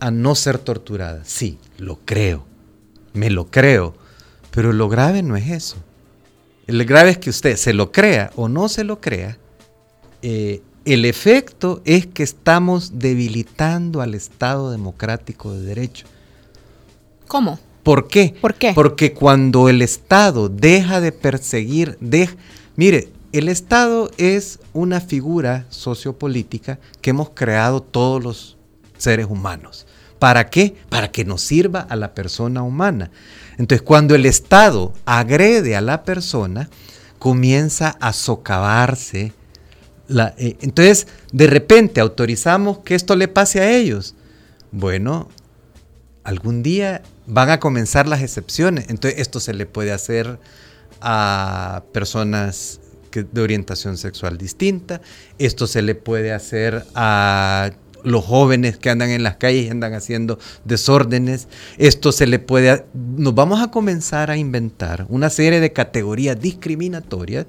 a 0.00 0.10
no 0.10 0.34
ser 0.34 0.58
torturadas? 0.58 1.28
Sí, 1.28 1.58
lo 1.78 1.98
creo. 2.04 2.44
Me 3.12 3.30
lo 3.30 3.46
creo. 3.46 3.94
Pero 4.50 4.72
lo 4.72 4.88
grave 4.88 5.22
no 5.22 5.36
es 5.36 5.50
eso. 5.50 5.76
Lo 6.66 6.84
grave 6.84 7.10
es 7.10 7.18
que 7.18 7.30
usted 7.30 7.56
se 7.56 7.72
lo 7.72 7.92
crea 7.92 8.30
o 8.36 8.48
no 8.48 8.68
se 8.68 8.84
lo 8.84 9.00
crea. 9.00 9.38
Eh, 10.22 10.62
el 10.84 11.04
efecto 11.04 11.82
es 11.84 12.06
que 12.06 12.22
estamos 12.22 12.98
debilitando 12.98 14.00
al 14.00 14.14
Estado 14.14 14.70
democrático 14.70 15.52
de 15.52 15.60
derecho. 15.62 16.06
¿Cómo? 17.26 17.58
¿Por 17.82 18.08
qué? 18.08 18.34
¿Por 18.40 18.54
qué? 18.54 18.72
Porque 18.74 19.12
cuando 19.12 19.68
el 19.68 19.82
Estado 19.82 20.48
deja 20.48 21.00
de 21.00 21.12
perseguir, 21.12 21.98
mire, 22.76 23.08
el 23.32 23.48
Estado 23.48 24.10
es 24.18 24.58
una 24.72 25.00
figura 25.00 25.66
sociopolítica 25.68 26.78
que 27.00 27.10
hemos 27.10 27.30
creado 27.30 27.80
todos 27.82 28.22
los 28.22 28.56
seres 28.98 29.26
humanos. 29.28 29.86
¿Para 30.18 30.50
qué? 30.50 30.74
Para 30.88 31.10
que 31.10 31.24
nos 31.24 31.40
sirva 31.40 31.80
a 31.80 31.96
la 31.96 32.14
persona 32.14 32.62
humana. 32.62 33.10
Entonces, 33.56 33.82
cuando 33.82 34.14
el 34.14 34.26
Estado 34.26 34.92
agrede 35.06 35.76
a 35.76 35.80
la 35.80 36.02
persona, 36.04 36.68
comienza 37.18 37.96
a 38.00 38.12
socavarse. 38.12 39.32
Eh, 40.08 40.56
entonces, 40.60 41.06
de 41.32 41.46
repente 41.46 42.00
autorizamos 42.00 42.78
que 42.80 42.94
esto 42.94 43.16
le 43.16 43.28
pase 43.28 43.60
a 43.60 43.70
ellos. 43.70 44.14
Bueno, 44.72 45.28
algún 46.24 46.62
día 46.62 47.02
van 47.26 47.48
a 47.48 47.60
comenzar 47.60 48.06
las 48.06 48.22
excepciones. 48.22 48.86
Entonces, 48.88 49.20
esto 49.20 49.40
se 49.40 49.54
le 49.54 49.66
puede 49.66 49.92
hacer 49.92 50.38
a 51.00 51.82
personas 51.92 52.79
de 53.10 53.40
orientación 53.40 53.96
sexual 53.96 54.38
distinta. 54.38 55.00
Esto 55.38 55.66
se 55.66 55.82
le 55.82 55.94
puede 55.94 56.32
hacer 56.32 56.84
a 56.94 57.70
los 58.04 58.24
jóvenes 58.24 58.76
que 58.78 58.90
andan 58.90 59.10
en 59.10 59.22
las 59.22 59.36
calles 59.36 59.66
y 59.66 59.70
andan 59.70 59.94
haciendo 59.94 60.38
desórdenes. 60.64 61.48
Esto 61.78 62.12
se 62.12 62.26
le 62.26 62.38
puede... 62.38 62.86
Nos 62.94 63.34
vamos 63.34 63.62
a 63.62 63.70
comenzar 63.70 64.30
a 64.30 64.36
inventar 64.36 65.06
una 65.08 65.30
serie 65.30 65.60
de 65.60 65.72
categorías 65.72 66.40
discriminatorias. 66.40 67.46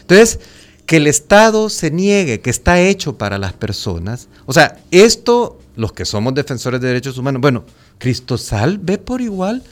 Entonces, 0.00 0.40
que 0.86 0.96
el 0.96 1.06
Estado 1.06 1.68
se 1.68 1.90
niegue 1.90 2.40
que 2.40 2.50
está 2.50 2.80
hecho 2.80 3.16
para 3.16 3.38
las 3.38 3.52
personas. 3.52 4.28
O 4.46 4.52
sea, 4.52 4.78
esto, 4.90 5.58
los 5.76 5.92
que 5.92 6.04
somos 6.04 6.34
defensores 6.34 6.80
de 6.80 6.88
derechos 6.88 7.18
humanos, 7.18 7.40
bueno, 7.40 7.64
Cristosal 7.98 8.78
ve 8.78 8.98
por 8.98 9.20
igual 9.20 9.62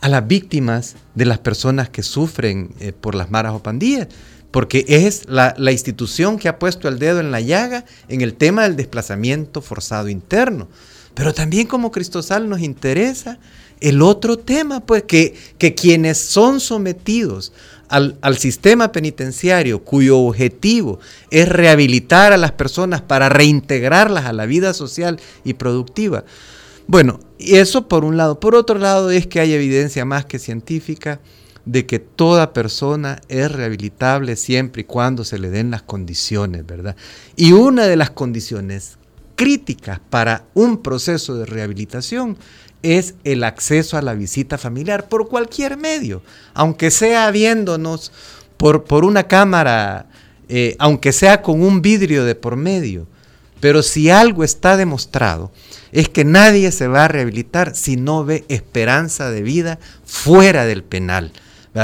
a 0.00 0.08
las 0.08 0.26
víctimas 0.26 0.96
de 1.14 1.24
las 1.26 1.38
personas 1.38 1.88
que 1.88 2.02
sufren 2.02 2.74
eh, 2.80 2.92
por 2.92 3.14
las 3.14 3.30
maras 3.30 3.52
o 3.54 3.62
pandillas 3.62 4.08
porque 4.56 4.86
es 4.88 5.28
la, 5.28 5.54
institución 5.70 6.38
que 6.38 6.48
ha 6.48 6.58
puesto 6.58 6.88
el 6.88 6.98
dedo 6.98 7.20
en 7.20 7.30
la 7.30 7.42
llaga 7.42 7.84
en 8.08 8.22
el 8.22 8.32
tema 8.32 8.62
del 8.62 8.74
desplazamiento 8.74 9.60
forzado 9.60 10.08
interno. 10.08 10.66
Pero 11.12 11.34
también 11.34 11.66
como 11.66 11.90
Cristosal 11.90 12.48
nos 12.48 12.62
interesa 12.62 13.38
el 13.80 14.00
otro 14.00 14.38
tema, 14.38 14.80
pues 14.80 15.02
que, 15.02 15.34
que 15.58 15.74
quienes 15.74 16.16
son 16.16 16.60
sometidos 16.60 17.52
al, 17.90 18.16
al, 18.22 18.38
sistema 18.38 18.92
penitenciario, 18.92 19.84
cuyo 19.84 20.20
objetivo 20.20 21.00
es 21.30 21.50
rehabilitar 21.50 22.32
a 22.32 22.38
las 22.38 22.52
personas 22.52 23.02
para 23.02 23.28
reintegrarlas 23.28 24.24
a 24.24 24.32
la 24.32 24.46
vida 24.46 24.72
social 24.72 25.20
y 25.44 25.52
productiva. 25.52 26.24
Bueno, 26.86 27.20
eso 27.38 27.88
por 27.88 28.06
un 28.06 28.16
lado. 28.16 28.40
Por 28.40 28.54
otro 28.54 28.78
lado 28.78 29.10
es 29.10 29.26
que 29.26 29.38
hay 29.38 29.52
evidencia 29.52 30.06
más 30.06 30.24
que 30.24 30.38
científica 30.38 31.20
de 31.66 31.84
que 31.84 31.98
toda 31.98 32.52
persona 32.52 33.20
es 33.28 33.50
rehabilitable 33.50 34.36
siempre 34.36 34.82
y 34.82 34.84
cuando 34.84 35.24
se 35.24 35.38
le 35.38 35.50
den 35.50 35.70
las 35.72 35.82
condiciones, 35.82 36.64
¿verdad? 36.64 36.96
Y 37.34 37.52
una 37.52 37.86
de 37.86 37.96
las 37.96 38.10
condiciones 38.10 38.98
críticas 39.34 40.00
para 40.08 40.44
un 40.54 40.80
proceso 40.80 41.36
de 41.36 41.44
rehabilitación 41.44 42.38
es 42.82 43.14
el 43.24 43.42
acceso 43.42 43.98
a 43.98 44.02
la 44.02 44.14
visita 44.14 44.58
familiar 44.58 45.08
por 45.08 45.28
cualquier 45.28 45.76
medio, 45.76 46.22
aunque 46.54 46.92
sea 46.92 47.30
viéndonos 47.32 48.12
por, 48.56 48.84
por 48.84 49.04
una 49.04 49.24
cámara, 49.24 50.06
eh, 50.48 50.76
aunque 50.78 51.12
sea 51.12 51.42
con 51.42 51.62
un 51.62 51.82
vidrio 51.82 52.24
de 52.24 52.36
por 52.36 52.56
medio. 52.56 53.08
Pero 53.58 53.82
si 53.82 54.08
algo 54.10 54.44
está 54.44 54.76
demostrado, 54.76 55.50
es 55.90 56.08
que 56.08 56.24
nadie 56.24 56.70
se 56.70 56.86
va 56.86 57.06
a 57.06 57.08
rehabilitar 57.08 57.74
si 57.74 57.96
no 57.96 58.24
ve 58.24 58.44
esperanza 58.48 59.30
de 59.30 59.42
vida 59.42 59.80
fuera 60.04 60.64
del 60.64 60.84
penal. 60.84 61.32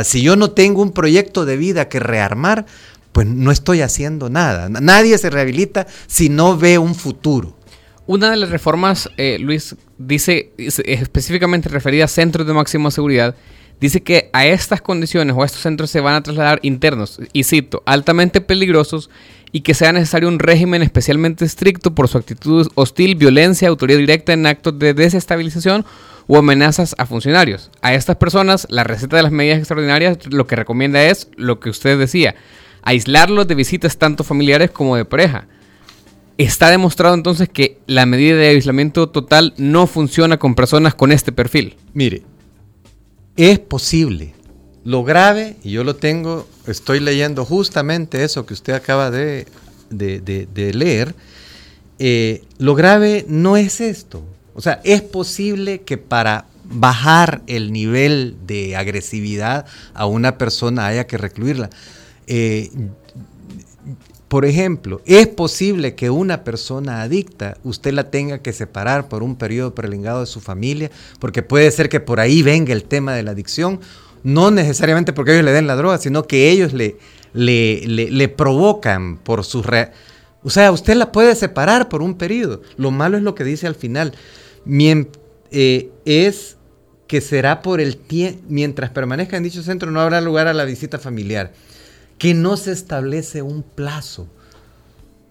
Si 0.05 0.23
yo 0.23 0.37
no 0.37 0.51
tengo 0.51 0.83
un 0.83 0.93
proyecto 0.93 1.45
de 1.45 1.57
vida 1.57 1.89
que 1.89 2.01
rearmar, 2.01 2.67
pues 3.13 3.27
no 3.27 3.51
estoy 3.51 3.83
haciendo 3.83 4.31
nada. 4.31 4.69
Nadie 4.69 5.17
se 5.19 5.31
rehabilita 5.31 5.87
si 6.07 6.29
no 6.29 6.57
ve 6.57 6.79
un 6.79 6.95
futuro. 6.95 7.57
Una 8.07 8.31
de 8.31 8.37
las 8.37 8.51
reformas, 8.51 9.09
eh, 9.17 9.39
Luis, 9.39 9.77
dice 9.97 10.53
específicamente 10.57 11.69
referida 11.69 12.05
a 12.05 12.09
centros 12.09 12.47
de 12.47 12.53
máxima 12.53 12.91
seguridad, 12.91 13.37
dice 13.81 14.03
que 14.03 14.29
a 14.33 14.47
estas 14.47 14.83
condiciones 14.83 15.37
o 15.37 15.43
a 15.43 15.47
estos 15.47 15.63
centros 15.63 15.91
se 15.91 16.01
van 16.01 16.15
a 16.15 16.23
trasladar 16.23 16.59
internos, 16.63 17.21
y 17.33 17.45
cito, 17.45 17.83
altamente 17.87 18.41
peligrosos 18.41 19.09
y 19.53 19.61
que 19.61 19.75
sea 19.75 19.93
necesario 19.93 20.29
un 20.29 20.39
régimen 20.39 20.83
especialmente 20.83 21.45
estricto 21.45 21.95
por 21.95 22.09
su 22.09 22.19
actitud 22.19 22.69
hostil, 22.75 23.15
violencia, 23.15 23.69
autoridad 23.69 23.99
directa 23.99 24.33
en 24.33 24.47
actos 24.47 24.79
de 24.79 24.95
desestabilización 24.95 25.85
o 26.27 26.37
amenazas 26.37 26.95
a 26.99 27.07
funcionarios. 27.07 27.71
A 27.81 27.95
estas 27.95 28.17
personas, 28.17 28.67
la 28.71 28.85
receta 28.85 29.17
de 29.17 29.23
las 29.23 29.33
medidas 29.33 29.59
extraordinarias 29.59 30.19
lo 30.31 30.47
que 30.47 30.57
recomienda 30.57 31.03
es 31.05 31.29
lo 31.37 31.61
que 31.61 31.71
usted 31.71 31.99
decía, 31.99 32.35
aislarlos 32.83 33.47
de 33.47 33.55
visitas 33.55 33.97
tanto 33.99 34.25
familiares 34.25 34.71
como 34.71 34.97
de 34.97 35.05
pareja. 35.05 35.47
Está 36.39 36.71
demostrado 36.71 37.15
entonces 37.15 37.49
que 37.49 37.79
la 37.87 38.07
medida 38.07 38.37
de 38.37 38.49
aislamiento 38.49 39.09
total 39.09 39.55
no 39.59 39.87
funciona 39.87 40.39
con 40.39 40.55
personas 40.55 40.95
con 40.95 41.13
este 41.13 41.31
perfil. 41.31 41.77
Mire, 41.93 42.23
es 43.37 43.59
posible. 43.59 44.35
Lo 44.85 45.05
grave, 45.05 45.57
y 45.63 45.71
yo 45.71 45.85
lo 45.85 45.95
tengo, 45.95 46.49
estoy 46.67 46.99
leyendo 46.99 47.45
justamente 47.45 48.25
eso 48.25 48.47
que 48.47 48.55
usted 48.55 48.73
acaba 48.73 49.11
de, 49.11 49.47
leer, 49.91 51.15
eh, 51.99 52.43
lo 52.59 52.75
grave 52.75 53.25
no 53.29 53.57
es 53.57 53.81
esto. 53.81 54.25
O 54.55 54.61
sea, 54.61 54.81
es 54.85 55.03
posible 55.03 55.83
que 55.83 55.99
para 55.99 56.47
bajar 56.65 57.43
el 57.47 57.73
nivel 57.73 58.37
de 58.47 58.77
agresividad 58.77 59.67
a 59.95 60.07
una 60.07 60.39
persona 60.39 60.87
haya 60.87 61.07
que 61.07 61.19
recluirla. 61.19 61.71
Eh, 62.27 62.71
por 64.29 64.47
ejemplo, 64.47 65.03
es 65.05 65.27
posible 65.27 65.95
que 65.95 66.09
una 66.09 66.43
persona 66.43 67.03
adicta 67.03 67.59
usted 67.65 67.93
la 67.93 68.11
tenga 68.11 68.39
que 68.39 68.55
separar 68.55 69.09
por 69.09 69.23
un 69.23 69.37
periodo 69.37 69.75
prolongado 69.75 70.21
de 70.21 70.27
su 70.27 70.41
familia, 70.41 70.91
porque 71.19 71.43
puede 71.43 71.71
ser 71.71 71.91
que 71.91 72.01
por 72.01 72.19
ahí 72.19 72.43
venga 72.43 72.73
el 72.73 72.85
tema 72.85 73.13
de 73.13 73.23
la 73.23 73.33
adicción, 73.33 73.81
no 74.23 74.51
necesariamente 74.51 75.13
porque 75.13 75.33
ellos 75.33 75.45
le 75.45 75.53
den 75.53 75.67
la 75.67 75.77
droga, 75.77 75.99
sino 75.99 76.27
que 76.27 76.49
ellos 76.49 76.73
le, 76.73 76.97
le, 77.35 78.29
provocan 78.29 79.19
por 79.19 79.45
sus... 79.45 79.67
o 80.43 80.49
sea, 80.49 80.73
usted 80.73 80.95
la 80.95 81.13
puede 81.13 81.35
separar 81.35 81.91
por 81.91 82.01
un 82.01 82.15
periodo. 82.15 82.63
Lo 82.79 82.91
malo 82.91 83.19
es 83.19 83.23
lo 83.23 83.35
que 83.35 83.45
dice 83.45 83.67
al 83.67 83.75
final. 83.75 84.15
Eh, 84.67 85.91
es 86.05 86.57
que 87.07 87.21
será 87.21 87.61
por 87.61 87.81
el 87.81 87.97
tiempo, 87.97 88.43
mientras 88.49 88.91
permanezca 88.91 89.37
en 89.37 89.43
dicho 89.43 89.63
centro 89.63 89.91
no 89.91 90.01
habrá 90.01 90.21
lugar 90.21 90.49
a 90.49 90.55
la 90.55 90.65
visita 90.65 90.99
familiar 90.99 91.53
que 92.23 92.35
no 92.35 92.57
se 92.57 92.71
establece 92.71 93.43
un 93.43 93.65
plazo. 93.65 94.29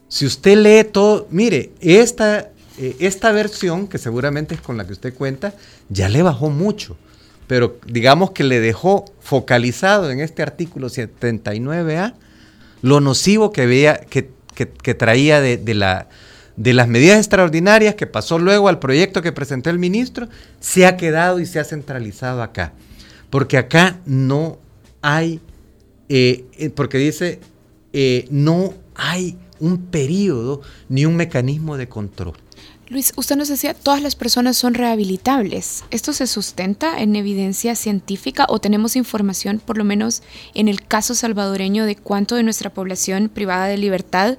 Si 0.10 0.26
usted 0.26 0.58
lee 0.58 0.84
todo, 0.84 1.26
mire, 1.32 1.72
esta, 1.80 2.52
eh, 2.78 2.98
esta 3.00 3.32
versión, 3.32 3.88
que 3.88 3.98
seguramente 3.98 4.56
es 4.56 4.62
con 4.62 4.76
la 4.76 4.86
que 4.86 4.91
usted 4.91 5.13
cuenta, 5.13 5.54
ya 5.88 6.10
le 6.10 6.22
bajó 6.22 6.50
mucho, 6.50 6.98
pero 7.48 7.80
digamos 7.88 8.32
que 8.32 8.44
le 8.44 8.60
dejó 8.60 9.06
focalizado 9.22 10.12
en 10.12 10.20
este 10.20 10.41
artículo 10.41 10.89
79A 10.89 12.15
lo 12.82 13.00
nocivo 13.00 13.54
que, 13.54 13.65
veía, 13.67 14.02
que, 14.02 14.94
traía 14.94 15.39
de, 15.39 15.74
la, 15.74 16.10
de 16.55 16.73
las 16.73 16.87
medidas 16.87 17.17
extraordinarias 17.17 17.95
que 17.95 18.07
pasó 18.07 18.39
luego 18.39 18.67
al 18.67 18.79
proyecto 18.79 19.21
que 19.21 19.31
presentó 19.31 19.69
el 19.69 19.79
ministro, 19.79 20.27
se 20.59 20.85
ha 20.85 20.97
quedado 20.97 21.39
y 21.39 21.45
se 21.45 21.59
ha 21.59 21.63
centralizado 21.63 22.43
acá. 22.43 22.73
Porque 23.29 23.57
acá 23.57 23.99
no 24.05 24.59
hay 25.01 25.41
eh, 26.13 26.43
eh, 26.57 26.69
porque 26.69 26.97
dice, 26.97 27.39
eh, 27.93 28.27
no 28.29 28.73
hay 28.95 29.37
un 29.61 29.77
periodo 29.77 30.59
ni 30.89 31.05
un 31.05 31.15
mecanismo 31.15 31.77
de 31.77 31.87
control. 31.87 32.33
Luis, 32.89 33.13
usted 33.15 33.37
nos 33.37 33.47
decía, 33.47 33.73
todas 33.73 34.01
las 34.01 34.17
personas 34.17 34.57
son 34.57 34.73
rehabilitables. 34.73 35.85
¿Esto 35.89 36.11
se 36.11 36.27
sustenta 36.27 37.01
en 37.01 37.15
evidencia 37.15 37.75
científica 37.77 38.45
o 38.49 38.59
tenemos 38.59 38.97
información, 38.97 39.61
por 39.65 39.77
lo 39.77 39.85
menos 39.85 40.21
en 40.53 40.67
el 40.67 40.85
caso 40.85 41.15
salvadoreño, 41.15 41.85
de 41.85 41.95
cuánto 41.95 42.35
de 42.35 42.43
nuestra 42.43 42.73
población 42.73 43.29
privada 43.29 43.67
de 43.67 43.77
libertad 43.77 44.37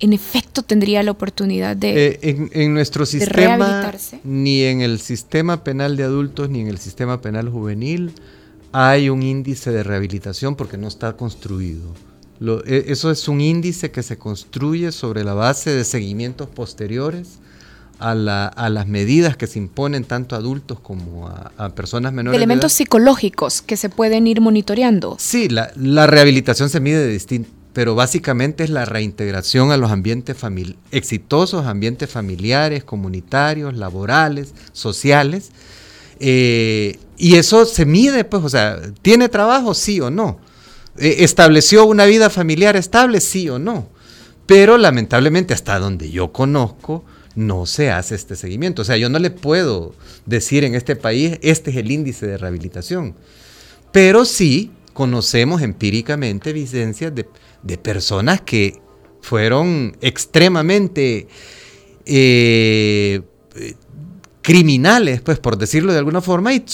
en 0.00 0.12
efecto 0.12 0.62
tendría 0.62 1.02
la 1.02 1.10
oportunidad 1.10 1.76
de, 1.76 2.18
en, 2.52 2.74
nuestro 2.74 3.06
sistema, 3.06 3.92
ni 4.24 4.62
en 4.62 4.80
el 4.80 5.00
sistema 5.00 5.64
penal 5.64 5.96
de 5.96 6.04
adultos, 6.04 6.50
ni 6.50 6.60
en 6.60 6.68
el 6.68 6.78
sistema 6.78 7.20
penal 7.20 7.48
juvenil, 7.48 8.12
hay 8.72 9.08
un 9.08 9.22
índice 9.22 9.70
de 9.70 9.82
rehabilitación 9.82 10.56
porque 10.56 10.76
no 10.76 10.88
está 10.88 11.16
construido. 11.16 11.94
E, 12.66 12.86
eso 12.88 13.10
es 13.10 13.28
un 13.28 13.40
índice 13.40 13.90
que 13.90 14.02
se 14.02 14.18
construye 14.18 14.92
sobre 14.92 15.24
la 15.24 15.34
base 15.34 15.70
de 15.70 15.84
seguimientos 15.84 16.48
posteriores 16.48 17.38
a, 18.00 18.14
las 18.14 18.86
medidas 18.86 19.36
que 19.36 19.46
se 19.46 19.58
imponen 19.58 20.04
tanto 20.04 20.34
a 20.34 20.38
adultos 20.38 20.80
como 20.80 21.28
a, 21.28 21.68
personas 21.70 22.12
menores. 22.12 22.36
elementos 22.36 22.72
psicológicos 22.72 23.62
que 23.62 23.76
se 23.76 23.88
pueden 23.88 24.26
ir 24.26 24.40
monitoreando. 24.40 25.16
Sí, 25.18 25.48
la, 25.48 25.70
la 25.76 26.06
rehabilitación 26.06 26.68
se 26.68 26.80
mide 26.80 26.98
de 26.98 27.08
distinto, 27.08 27.48
pero 27.74 27.94
básicamente 27.94 28.64
es 28.64 28.70
la 28.70 28.86
reintegración 28.86 29.72
a 29.72 29.76
los 29.76 29.90
ambientes 29.90 30.36
exitosos, 30.92 31.66
ambientes 31.66 32.08
familiares, 32.08 32.84
comunitarios, 32.84 33.76
laborales, 33.76 34.54
sociales, 34.72 35.50
eh, 36.20 36.98
y 37.18 37.34
eso 37.34 37.66
se 37.66 37.84
mide, 37.84 38.24
pues, 38.24 38.44
o 38.44 38.48
sea, 38.48 38.80
¿tiene 39.02 39.28
trabajo? 39.28 39.74
Sí 39.74 40.00
o 40.00 40.08
no. 40.10 40.38
Eh, 40.98 41.16
¿Estableció 41.18 41.84
una 41.84 42.06
vida 42.06 42.30
familiar 42.30 42.76
estable? 42.76 43.20
Sí 43.20 43.48
o 43.48 43.58
no. 43.58 43.88
Pero 44.46 44.78
lamentablemente, 44.78 45.52
hasta 45.52 45.78
donde 45.78 46.10
yo 46.10 46.32
conozco, 46.32 47.04
no 47.34 47.66
se 47.66 47.90
hace 47.90 48.14
este 48.14 48.36
seguimiento. 48.36 48.82
O 48.82 48.84
sea, 48.84 48.96
yo 48.96 49.08
no 49.08 49.18
le 49.18 49.30
puedo 49.30 49.94
decir 50.26 50.62
en 50.62 50.76
este 50.76 50.94
país, 50.94 51.38
este 51.42 51.70
es 51.70 51.76
el 51.76 51.90
índice 51.90 52.26
de 52.26 52.38
rehabilitación. 52.38 53.14
Pero 53.90 54.24
sí 54.24 54.70
conocemos 54.92 55.62
empíricamente 55.62 56.50
evidencias 56.50 57.14
de, 57.14 57.26
personas 57.82 58.40
que 58.42 58.80
fueron 59.20 59.96
extremadamente 60.00 61.26
eh, 62.06 63.22
criminales, 64.42 65.22
pues 65.22 65.38
por 65.38 65.56
decirlo 65.56 65.92
de 65.92 65.98
alguna 65.98 66.20
forma, 66.20 66.52
y, 66.52 66.64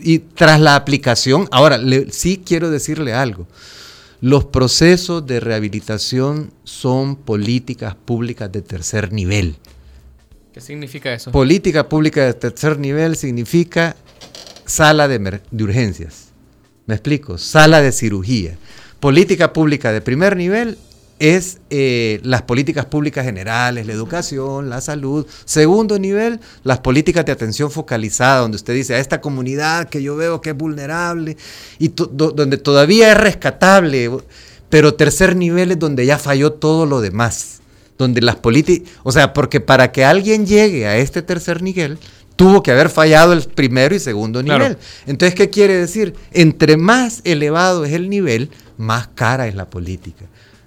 y 0.00 0.20
tras 0.20 0.60
la 0.60 0.76
aplicación, 0.76 1.48
ahora 1.50 1.80
sí 2.10 2.40
quiero 2.46 2.70
decirle 2.70 3.12
algo, 3.12 3.48
los 4.20 4.44
procesos 4.44 5.26
de 5.26 5.40
rehabilitación 5.40 6.52
son 6.64 7.16
políticas 7.16 7.96
públicas 7.96 8.50
de 8.50 8.62
tercer 8.62 9.12
nivel. 9.12 9.56
¿Qué 10.54 10.60
significa 10.60 11.12
eso? 11.12 11.32
Política 11.32 11.88
pública 11.88 12.24
de 12.24 12.34
tercer 12.34 12.78
nivel 12.78 13.16
significa 13.16 13.96
sala 14.64 15.08
de, 15.08 15.40
de 15.50 15.64
urgencias. 15.64 16.28
¿Me 16.86 16.94
explico? 16.94 17.36
Sala 17.36 17.82
de 17.82 17.92
cirugía. 17.92 18.56
Política 19.06 19.52
pública 19.52 19.92
de 19.92 20.00
primer 20.00 20.36
nivel 20.36 20.76
es 21.20 21.60
eh, 21.70 22.18
las 22.24 22.42
políticas 22.42 22.86
públicas 22.86 23.24
generales, 23.24 23.86
la 23.86 23.92
educación, 23.92 24.68
la 24.68 24.80
salud. 24.80 25.24
Segundo 25.44 25.96
nivel, 26.00 26.40
las 26.64 26.80
políticas 26.80 27.24
de 27.24 27.30
atención 27.30 27.70
focalizada, 27.70 28.40
donde 28.40 28.56
usted 28.56 28.74
dice 28.74 28.96
a 28.96 28.98
esta 28.98 29.20
comunidad 29.20 29.88
que 29.88 30.02
yo 30.02 30.16
veo 30.16 30.40
que 30.40 30.50
es 30.50 30.56
vulnerable 30.56 31.36
y 31.78 31.92
donde 31.94 32.56
todavía 32.56 33.12
es 33.12 33.16
rescatable. 33.16 34.10
Pero 34.70 34.94
tercer 34.94 35.36
nivel 35.36 35.70
es 35.70 35.78
donde 35.78 36.04
ya 36.04 36.18
falló 36.18 36.54
todo 36.54 36.84
lo 36.84 37.00
demás. 37.00 37.60
Donde 37.98 38.20
las 38.22 38.34
políticas, 38.34 38.90
o 39.04 39.12
sea, 39.12 39.32
porque 39.32 39.60
para 39.60 39.92
que 39.92 40.04
alguien 40.04 40.46
llegue 40.46 40.88
a 40.88 40.96
este 40.96 41.22
tercer 41.22 41.62
nivel, 41.62 41.96
tuvo 42.34 42.62
que 42.62 42.70
haber 42.70 42.90
fallado 42.90 43.32
el 43.32 43.42
primero 43.42 43.94
y 43.94 43.98
segundo 43.98 44.42
nivel. 44.42 44.76
Entonces, 45.06 45.34
¿qué 45.34 45.48
quiere 45.48 45.74
decir? 45.74 46.14
Entre 46.32 46.76
más 46.76 47.22
elevado 47.24 47.84
es 47.84 47.92
el 47.92 48.10
nivel, 48.10 48.50
más 48.76 49.08
cara 49.08 49.46
es 49.46 49.54
la 49.54 49.68
política. 49.68 50.26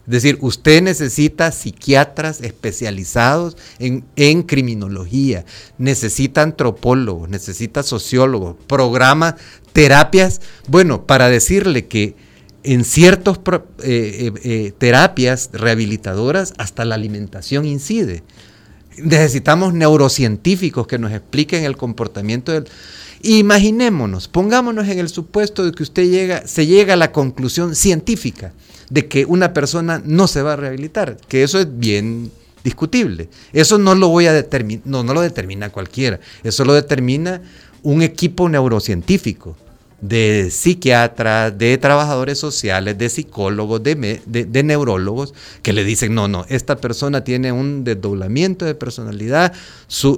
Es 0.10 0.24
decir, 0.24 0.39
usted 0.41 0.82
necesita 0.82 1.52
psiquiatras 1.52 2.41
especializados 2.41 3.56
en, 3.78 4.41
criminología, 4.41 5.45
necesita 5.78 6.41
antropólogos, 6.41 7.30
necesita 7.30 7.84
sociólogos, 7.84 8.56
programas, 8.65 9.36
terapias. 9.72 10.41
Bueno, 10.67 11.06
para 11.06 11.30
decirle 11.30 11.86
que 11.86 12.15
en 12.63 12.86
ciertas 12.86 13.38
eh, 13.38 13.62
eh, 13.84 14.32
eh, 14.43 14.74
terapias 14.76 15.52
rehabilitadoras 15.54 16.56
hasta 16.58 16.86
la 16.86 16.95
alimentación 16.95 17.65
incide. 17.65 18.24
Necesitamos 18.98 19.76
neurocientíficos 19.76 20.88
que 20.88 20.98
nos 20.98 21.12
expliquen 21.12 21.65
el 21.65 21.78
comportamiento 21.78 22.52
del... 22.52 22.65
Imaginémonos, 23.21 24.27
pongámonos 24.27 24.88
en 24.88 24.99
el 24.99 25.10
supuesto 25.10 25.65
de 25.65 25.71
que 25.71 25.84
usted 25.84 26.10
llega, 26.10 26.47
se 26.47 26.65
llega 26.65 26.93
a 26.93 26.97
la 26.97 27.12
conclusión 27.12 27.75
científica 27.75 28.53
de 28.89 29.08
que 29.08 29.25
una 29.25 29.53
persona 29.53 30.01
no 30.03 30.27
se 30.27 30.41
va 30.41 30.53
a 30.53 30.55
rehabilitar, 30.55 31.17
que 31.27 31.43
eso 31.43 31.60
es 31.60 31.67
bien 31.79 32.32
discutible. 32.63 33.29
Eso 33.53 33.77
no 33.77 33.95
lo 33.95 34.10
voy 34.10 34.27
a 34.27 34.34
determinar, 34.34 34.82
no, 34.86 35.03
no 35.03 35.13
lo 35.13 35.21
determina 35.21 35.69
cualquiera, 35.69 36.19
eso 36.43 36.65
lo 36.65 36.73
determina 36.73 37.41
un 37.84 38.01
equipo 38.01 38.49
neurocientífico. 38.49 39.55
De 40.01 40.49
psiquiatras, 40.51 41.57
de 41.57 41.77
trabajadores 41.77 42.39
sociales, 42.39 42.97
de 42.97 43.09
psicólogos, 43.09 43.83
de, 43.83 44.63
neurólogos, 44.63 45.33
que 45.62 45.73
le 45.73 45.83
dicen, 45.83 46.15
no, 46.15 46.27
no, 46.27 46.45
esta 46.49 46.77
persona 46.77 47.23
tiene 47.23 47.51
un 47.51 47.83
desdoblamiento 47.83 48.65
de 48.65 48.75
personalidad, 48.75 49.53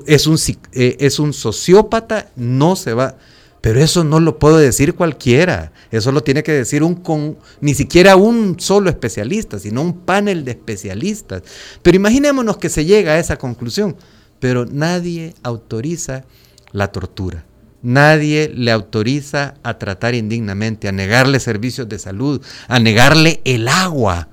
es, 0.06 0.28
un, 0.28 0.38
eh, 0.74 0.98
es 1.00 1.20
un 1.20 1.34
sociópata, 1.34 2.30
no 2.36 2.76
se 2.76 2.94
va. 2.94 3.16
Pero 3.62 3.80
eso 3.80 4.04
no 4.04 4.20
lo 4.20 4.40
puede 4.40 4.64
decir 4.64 4.96
cualquiera. 4.96 5.72
Eso 5.92 6.12
lo 6.12 6.24
tiene 6.24 6.42
que 6.42 6.52
decir 6.52 6.82
un 6.82 6.96
con, 6.96 7.38
ni 7.62 7.76
siquiera 7.76 8.16
un 8.16 8.60
solo 8.60 8.90
especialista, 8.90 9.60
sino 9.60 9.84
un 9.84 10.00
panel 10.00 10.44
de 10.44 10.52
especialistas. 10.52 11.44
Pero 11.84 11.96
imaginémonos 11.96 12.58
que 12.58 12.70
se 12.70 12.86
llega 12.86 13.14
a 13.14 13.20
esa 13.20 13.38
conclusión. 13.38 13.96
Pero 14.40 14.66
nadie 14.66 15.36
autoriza 15.44 16.26
la 16.72 16.88
tortura. 16.88 17.46
Nadie 17.84 18.52
le 18.54 18.72
autoriza 18.72 19.56
a 19.64 19.78
tratar 19.78 20.16
indignamente, 20.16 20.88
a 20.88 20.92
negarle 20.92 21.40
servicios 21.40 21.90
de 21.90 22.00
salud, 22.00 22.42
a 22.68 22.80
negarle 22.80 23.42
el 23.44 23.68
agua. 23.68 24.28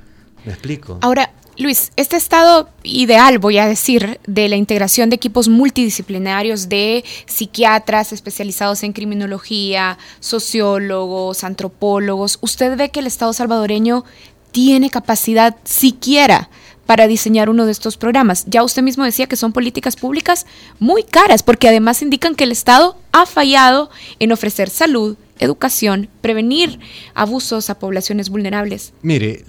¿Me 0.45 0.53
explico? 0.53 0.99
Ahora, 1.01 1.33
Luis, 1.59 1.91
este 1.97 2.17
estado 2.17 2.69
ideal, 2.85 3.41
voy 3.41 3.59
a 3.59 3.67
decir, 3.67 4.21
de 4.29 4.49
la 4.49 4.55
integración 4.55 5.11
de 5.11 5.17
equipos 5.17 5.49
multidisciplinarios 5.49 6.69
de 6.69 7.05
psiquiatras 7.27 8.13
especializados 8.13 8.85
en 8.85 8.93
criminología, 8.93 9.99
sociólogos, 10.21 11.43
antropólogos, 11.43 12.39
¿usted 12.43 12.77
ve 12.77 12.91
que 12.91 13.01
el 13.01 13.09
Estado 13.09 13.33
salvadoreño 13.33 14.05
tiene 14.53 14.89
capacidad 14.89 15.57
siquiera 15.65 16.49
para 16.89 17.07
diseñar 17.07 17.51
uno 17.51 17.67
de 17.67 17.73
estos 17.73 17.99
programas. 17.99 18.47
Ya 18.47 18.63
usted 18.63 18.81
mismo 18.81 19.05
decía 19.05 19.27
que 19.27 19.37
son 19.37 19.53
políticas 19.53 19.95
públicas 19.95 20.47
muy 20.79 21.03
caras, 21.03 21.43
porque 21.43 21.69
además 21.69 22.01
indican 22.01 22.35
que 22.35 22.45
el 22.45 22.51
Estado 22.51 22.97
ha 23.13 23.27
fallado 23.27 23.91
en 24.21 24.33
ofrecer 24.33 24.71
salud, 24.71 25.19
educación, 25.39 26.09
prevenir 26.23 26.81
abusos 27.13 27.69
a 27.69 27.79
poblaciones 27.79 28.31
vulnerables. 28.31 28.95
Mire, 29.03 29.45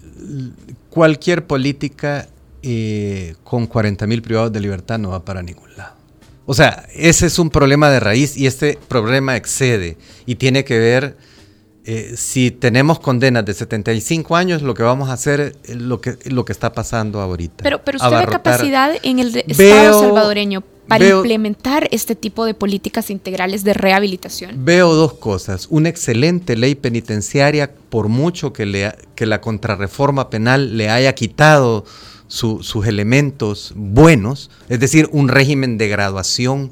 cualquier 0.90 1.48
política 1.48 2.28
eh, 2.62 3.36
con 3.46 3.68
40 3.68 4.06
mil 4.06 4.22
privados 4.22 4.52
de 4.52 4.60
libertad 4.60 5.00
no 5.00 5.12
va 5.12 5.24
para 5.24 5.42
ningún 5.42 5.74
lado. 5.78 5.96
O 6.46 6.54
sea, 6.54 6.88
ese 6.94 7.28
es 7.28 7.40
un 7.40 7.50
problema 7.52 7.90
de 7.90 8.02
raíz 8.02 8.36
y 8.36 8.48
este 8.48 8.78
problema 8.90 9.38
excede 9.38 9.96
y 10.26 10.36
tiene 10.36 10.66
que 10.66 10.78
ver, 10.78 11.16
eh, 11.86 12.14
si 12.16 12.52
tenemos 12.52 13.00
condenas 13.00 13.46
de 13.46 13.54
75 13.54 14.36
años, 14.36 14.62
lo 14.62 14.74
que 14.74 14.84
vamos 14.84 15.10
a 15.10 15.14
hacer 15.14 15.56
es 15.64 15.76
lo 15.76 16.02
que, 16.02 16.18
lo 16.26 16.46
que 16.46 16.52
está 16.52 16.74
pasando 16.74 17.22
ahorita. 17.22 17.64
Pero, 17.64 17.82
pero 17.84 17.98
usted 17.98 18.18
ve 18.18 18.26
capacidad 18.28 18.92
en 19.02 19.20
el 19.20 19.36
Estado 19.36 20.00
salvadoreño 20.00 20.64
para 20.90 21.08
implementar 21.08 21.88
este 21.92 22.16
tipo 22.16 22.46
de 22.46 22.54
políticas 22.54 23.10
integrales 23.10 23.64
de 23.64 23.74
rehabilitación? 23.74 24.66
Veo 24.66 24.94
dos 24.94 25.14
cosas. 25.14 25.68
Una 25.70 25.88
excelente 25.88 26.58
ley 26.58 26.76
penitenciaria, 26.76 27.72
por 27.90 28.10
mucho 28.10 28.52
que, 28.52 28.66
le, 28.66 28.94
que 29.16 29.26
la 29.26 29.40
contrarreforma 29.40 30.30
penal 30.30 30.78
le 30.78 30.90
haya 30.90 31.14
quitado 31.14 31.86
sus 32.28 32.86
elementos 32.86 33.74
buenos, 33.76 34.52
es 34.68 34.80
decir, 34.80 35.10
un 35.12 35.30
régimen 35.30 35.78
de 35.80 35.88
graduación, 35.88 36.72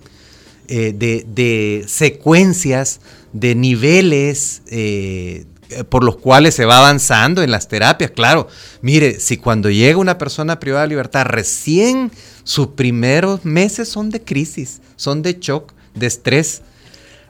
eh, 0.67 0.93
de, 0.93 1.85
secuencias, 1.87 2.99
de 3.33 3.55
niveles 3.55 4.61
eh, 4.67 5.45
por 5.89 6.03
los 6.03 6.17
cuales 6.17 6.55
se 6.55 6.65
va 6.65 6.77
avanzando 6.77 7.43
en 7.43 7.51
las 7.51 7.67
terapias. 7.67 8.11
Claro, 8.11 8.47
mire, 8.81 9.19
si 9.19 9.37
cuando 9.37 9.69
llega 9.69 9.97
una 9.97 10.17
persona 10.17 10.59
privada 10.59 10.83
de 10.83 10.89
libertad 10.89 11.25
recién 11.25 12.11
sus 12.43 12.67
primeros 12.67 13.43
meses 13.43 13.89
son 13.89 14.09
de 14.09 14.21
crisis, 14.21 14.81
son 14.95 15.21
de 15.21 15.37
shock, 15.39 15.73
de 15.93 16.07
estrés. 16.07 16.61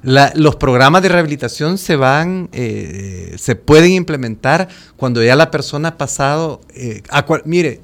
los 0.03 0.55
programas 0.57 1.01
de 1.01 1.09
rehabilitación 1.09 1.79
se 1.79 1.95
van, 1.95 2.49
eh, 2.51 3.35
se 3.37 3.55
pueden 3.55 3.93
implementar 3.93 4.67
cuando 4.95 5.23
ya 5.23 5.35
la 5.35 5.49
persona 5.49 5.89
ha 5.89 5.97
pasado. 5.97 6.61
Eh, 6.75 7.01
mire, 7.45 7.81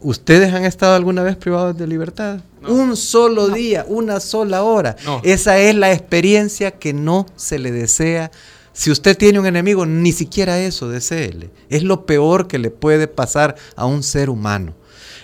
¿ustedes 0.00 0.52
han 0.52 0.64
estado 0.64 0.94
alguna 0.94 1.22
vez 1.22 1.36
privados 1.36 1.76
de 1.76 1.86
libertad? 1.86 2.40
Un 2.68 2.96
solo 2.96 3.48
día, 3.48 3.84
una 3.88 4.20
sola 4.20 4.62
hora. 4.62 4.96
Esa 5.22 5.58
es 5.58 5.74
la 5.74 5.92
experiencia 5.92 6.72
que 6.72 6.92
no 6.92 7.26
se 7.36 7.58
le 7.58 7.72
desea. 7.72 8.30
Si 8.72 8.90
usted 8.90 9.16
tiene 9.16 9.40
un 9.40 9.46
enemigo, 9.46 9.86
ni 9.86 10.12
siquiera 10.12 10.60
eso 10.60 10.88
deseele. 10.88 11.50
Es 11.68 11.82
lo 11.82 12.06
peor 12.06 12.46
que 12.46 12.58
le 12.58 12.70
puede 12.70 13.08
pasar 13.08 13.56
a 13.76 13.86
un 13.86 14.02
ser 14.02 14.30
humano. 14.30 14.74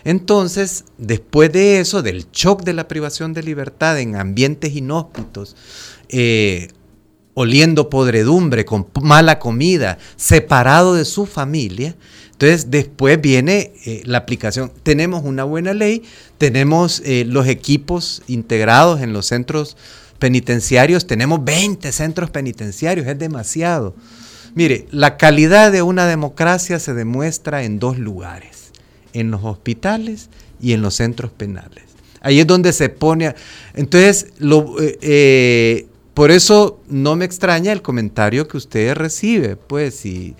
Entonces, 0.05 0.85
después 0.99 1.53
de 1.53 1.81
eso, 1.81 2.01
del 2.01 2.31
shock 2.31 2.63
de 2.63 2.73
la 2.73 2.87
privación 2.87 3.33
de 3.33 3.43
libertad 3.43 3.99
en 3.99 4.15
ambientes 4.15 4.75
inhóspitos, 4.75 5.57
eh, 6.09 6.69
oliendo 7.35 7.91
podredumbre, 7.91 8.65
con 8.65 8.87
mala 9.03 9.39
comida, 9.39 9.99
separado 10.17 10.95
de 10.95 11.05
su 11.05 11.27
familia, 11.27 11.97
entonces 12.39 12.71
después 12.71 13.19
viene 13.19 13.73
eh, 13.87 14.03
la 14.05 14.19
aplicación. 14.19 14.71
Tenemos 14.83 15.25
una 15.25 15.45
buena 15.45 15.73
ley, 15.73 16.03
tenemos 16.37 17.01
eh, 17.07 17.25
los 17.27 17.49
equipos 17.49 18.23
integrados 18.27 19.01
en 19.01 19.15
los 19.15 19.25
centros 19.25 19.79
penitenciarios, 20.19 21.07
tenemos 21.07 21.43
20 21.43 21.91
centros 21.93 22.29
penitenciarios, 22.29 23.07
es 23.07 23.19
demasiado. 23.19 23.95
Mire, 24.55 24.87
la 24.91 25.17
calidad 25.17 25.73
de 25.73 25.81
una 25.81 26.07
democracia 26.07 26.79
se 26.79 26.93
demuestra 26.93 27.65
en 27.65 27.79
dos 27.79 27.99
lugares 27.99 28.71
en 29.15 29.31
los 29.31 29.43
hospitales 29.43 30.29
y 30.61 30.73
en 30.73 30.83
los 30.83 30.95
centros 30.95 31.31
penales. 31.31 31.85
Ahí 32.21 32.41
es 32.41 32.47
donde 32.47 32.75
se 32.75 32.91
pone... 32.91 33.35
entonces, 33.73 34.27
lo, 34.39 34.77
eh, 34.79 35.87
por 36.13 36.31
eso 36.31 36.81
no 36.87 37.17
me 37.17 37.25
extraña 37.25 37.73
el 37.73 37.81
comentario 37.81 38.47
que 38.47 38.59
usted 38.59 38.95
recibe, 38.95 39.57
pues, 39.57 39.95
si 39.95 40.35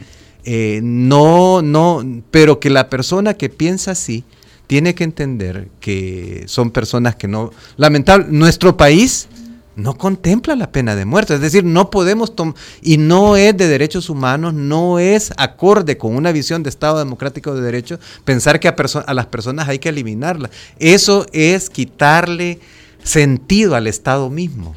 eh, 0.49 0.79
no, 0.81 1.61
no, 1.61 2.05
pero 2.31 2.61
que 2.61 2.71
la 2.71 2.89
persona 2.89 3.35
que 3.35 3.49
piensa 3.49 3.91
así 3.91 4.23
tiene 4.69 4.95
que 4.95 5.03
entender 5.03 5.69
que 5.81 6.45
son 6.47 6.71
personas 6.71 7.17
que 7.17 7.27
no, 7.27 7.51
lamentable, 7.77 8.27
nuestro 8.31 8.77
país 8.77 9.27
no 9.75 9.99
contempla 9.99 10.55
la 10.55 10.71
pena 10.71 10.95
de 10.95 11.05
muerte. 11.05 11.35
Es 11.35 11.41
decir, 11.41 11.65
no 11.65 11.91
podemos 11.91 12.37
tomar, 12.37 12.55
y 12.81 12.97
no 12.97 13.37
es 13.37 13.57
de 13.57 13.67
derechos 13.67 14.09
humanos, 14.09 14.55
no 14.55 15.01
es 15.01 15.33
acorde 15.37 15.99
con 15.99 16.15
una 16.15 16.31
visión 16.31 16.63
de 16.63 16.71
Estado 16.71 17.01
democrático 17.01 17.53
de 17.53 17.63
derecho 17.63 17.99
pensar 18.25 18.61
que 18.61 18.69
a, 18.69 18.77
a 19.07 19.15
las 19.15 19.27
personas 19.27 19.69
hay 19.69 19.81
que 19.81 19.89
eliminarlas. 19.89 20.53
Eso 20.79 21.27
es 21.33 21.71
quitarle 21.71 22.61
sentido 23.03 23.75
al 23.75 23.89
Estado 23.89 24.31
mismo. 24.31 24.77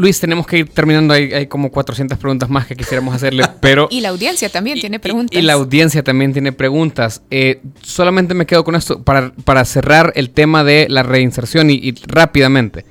Luis, 0.00 0.18
tenemos 0.18 0.46
que 0.46 0.58
ir 0.58 0.68
terminando. 0.70 1.12
Hay, 1.12 1.46
como 1.46 1.70
400 1.70 2.16
preguntas 2.16 2.48
más 2.48 2.66
que 2.66 2.74
quisiéramos 2.74 3.14
hacerle, 3.14 3.44
pero... 3.60 3.86
y 3.90 4.00
la 4.00 4.08
audiencia 4.08 4.48
también 4.48 4.80
tiene 4.80 4.98
preguntas. 4.98 5.38
Y, 5.38 5.42
la 5.42 5.52
audiencia 5.52 6.02
también 6.02 6.32
tiene 6.32 6.52
preguntas. 6.52 7.22
Eh, 7.30 7.60
solamente 7.82 8.32
me 8.32 8.46
quedo 8.46 8.64
con 8.64 8.76
esto 8.76 9.02
para, 9.02 9.32
para 9.44 9.64
cerrar 9.64 10.12
el 10.16 10.30
tema 10.30 10.64
de 10.64 10.86
la 10.88 11.02
reinserción 11.02 11.70
y 11.70 11.92
rápidamente. 12.06 12.86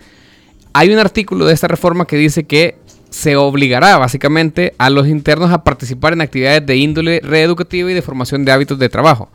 Hay 0.73 0.91
un 0.91 0.99
artículo 0.99 1.45
de 1.45 1.53
esta 1.53 1.67
reforma 1.67 2.05
que 2.05 2.15
dice 2.15 2.43
que 2.43 2.77
se 3.09 3.35
obligará 3.35 3.97
básicamente 3.97 4.75
a 4.77 4.91
los 4.91 5.07
internos 5.07 5.51
a 5.51 5.63
participar 5.63 6.13
en 6.13 6.21
actividades 6.21 6.63
de 6.63 6.75
índole 6.75 7.21
reeducativa 7.23 7.89
y 7.89 7.95
de 7.95 8.03
formación 8.03 8.45
de 8.45 8.51
hábitos 8.51 8.77
de 8.77 8.87
trabajo. 8.87 9.31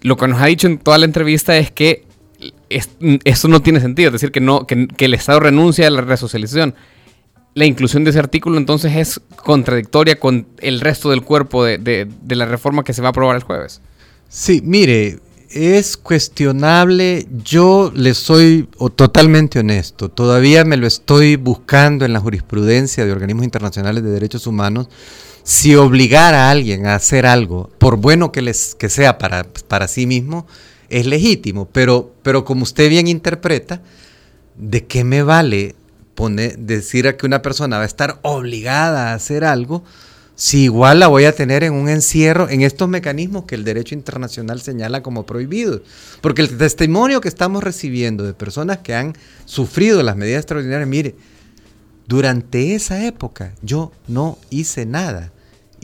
Lo 0.00 0.16
que 0.16 0.26
nos 0.26 0.40
ha 0.40 0.46
dicho 0.46 0.66
en 0.66 0.78
toda 0.78 0.96
la 0.96 1.04
entrevista 1.04 1.54
es 1.58 1.70
que 1.70 2.04
eso 3.24 3.48
no 3.48 3.62
tiene 3.62 3.80
sentido, 3.80 4.08
es 4.08 4.14
decir, 4.14 4.32
que, 4.32 4.40
no, 4.40 4.66
que, 4.66 4.88
el 4.98 5.14
Estado 5.14 5.40
renuncia 5.40 5.86
a 5.86 5.90
la 5.90 6.00
resocialización. 6.00 6.74
La 7.54 7.66
inclusión 7.66 8.04
de 8.04 8.10
ese 8.10 8.18
artículo 8.18 8.58
entonces 8.58 8.96
es 8.96 9.20
contradictoria 9.36 10.18
con 10.18 10.46
el 10.58 10.80
resto 10.80 11.10
del 11.10 11.22
cuerpo 11.22 11.64
de, 11.64 11.78
de 11.78 12.36
la 12.36 12.46
reforma 12.46 12.82
que 12.82 12.92
se 12.92 13.00
va 13.00 13.08
a 13.08 13.10
aprobar 13.10 13.36
el 13.36 13.42
jueves. 13.42 13.80
Sí, 14.28 14.60
mire, 14.64 15.20
es 15.54 15.96
cuestionable. 15.96 17.26
Yo 17.44 17.92
le 17.94 18.14
soy 18.14 18.68
totalmente 18.96 19.60
honesto. 19.60 20.08
Todavía 20.08 20.64
me 20.64 20.76
lo 20.76 20.86
estoy 20.86 21.36
buscando 21.36 22.04
en 22.04 22.12
la 22.12 22.20
jurisprudencia 22.20 23.06
de 23.06 23.12
organismos 23.12 23.44
internacionales 23.44 24.02
de 24.02 24.10
derechos 24.10 24.46
humanos. 24.46 24.88
Si 25.44 25.76
obligar 25.76 26.34
a 26.34 26.50
alguien 26.50 26.86
a 26.86 26.96
hacer 26.96 27.26
algo, 27.26 27.70
por 27.78 27.96
bueno 27.96 28.32
que, 28.32 28.42
les, 28.42 28.74
que 28.74 28.88
sea 28.88 29.18
para, 29.18 29.44
para 29.68 29.88
sí 29.88 30.06
mismo, 30.06 30.46
es 30.88 31.06
legítimo. 31.06 31.68
Pero, 31.70 32.12
pero 32.22 32.44
como 32.44 32.62
usted 32.64 32.88
bien 32.88 33.06
interpreta, 33.06 33.82
¿de 34.56 34.86
qué 34.86 35.04
me 35.04 35.22
vale 35.22 35.76
poner, 36.14 36.58
decir 36.58 37.08
a 37.08 37.16
que 37.16 37.26
una 37.26 37.42
persona 37.42 37.78
va 37.78 37.84
a 37.84 37.86
estar 37.86 38.18
obligada 38.22 39.10
a 39.10 39.14
hacer 39.14 39.44
algo? 39.44 39.84
si 40.36 40.64
igual 40.64 40.98
la 40.98 41.06
voy 41.06 41.24
a 41.24 41.34
tener 41.34 41.62
en 41.62 41.74
un 41.74 41.88
encierro, 41.88 42.48
en 42.48 42.62
estos 42.62 42.88
mecanismos 42.88 43.44
que 43.44 43.54
el 43.54 43.64
derecho 43.64 43.94
internacional 43.94 44.60
señala 44.60 45.02
como 45.02 45.26
prohibidos. 45.26 45.82
Porque 46.20 46.42
el 46.42 46.56
testimonio 46.56 47.20
que 47.20 47.28
estamos 47.28 47.62
recibiendo 47.62 48.24
de 48.24 48.34
personas 48.34 48.78
que 48.78 48.94
han 48.94 49.14
sufrido 49.44 50.02
las 50.02 50.16
medidas 50.16 50.40
extraordinarias, 50.40 50.88
mire, 50.88 51.14
durante 52.06 52.74
esa 52.74 53.06
época 53.06 53.54
yo 53.62 53.92
no 54.08 54.38
hice 54.50 54.86
nada. 54.86 55.32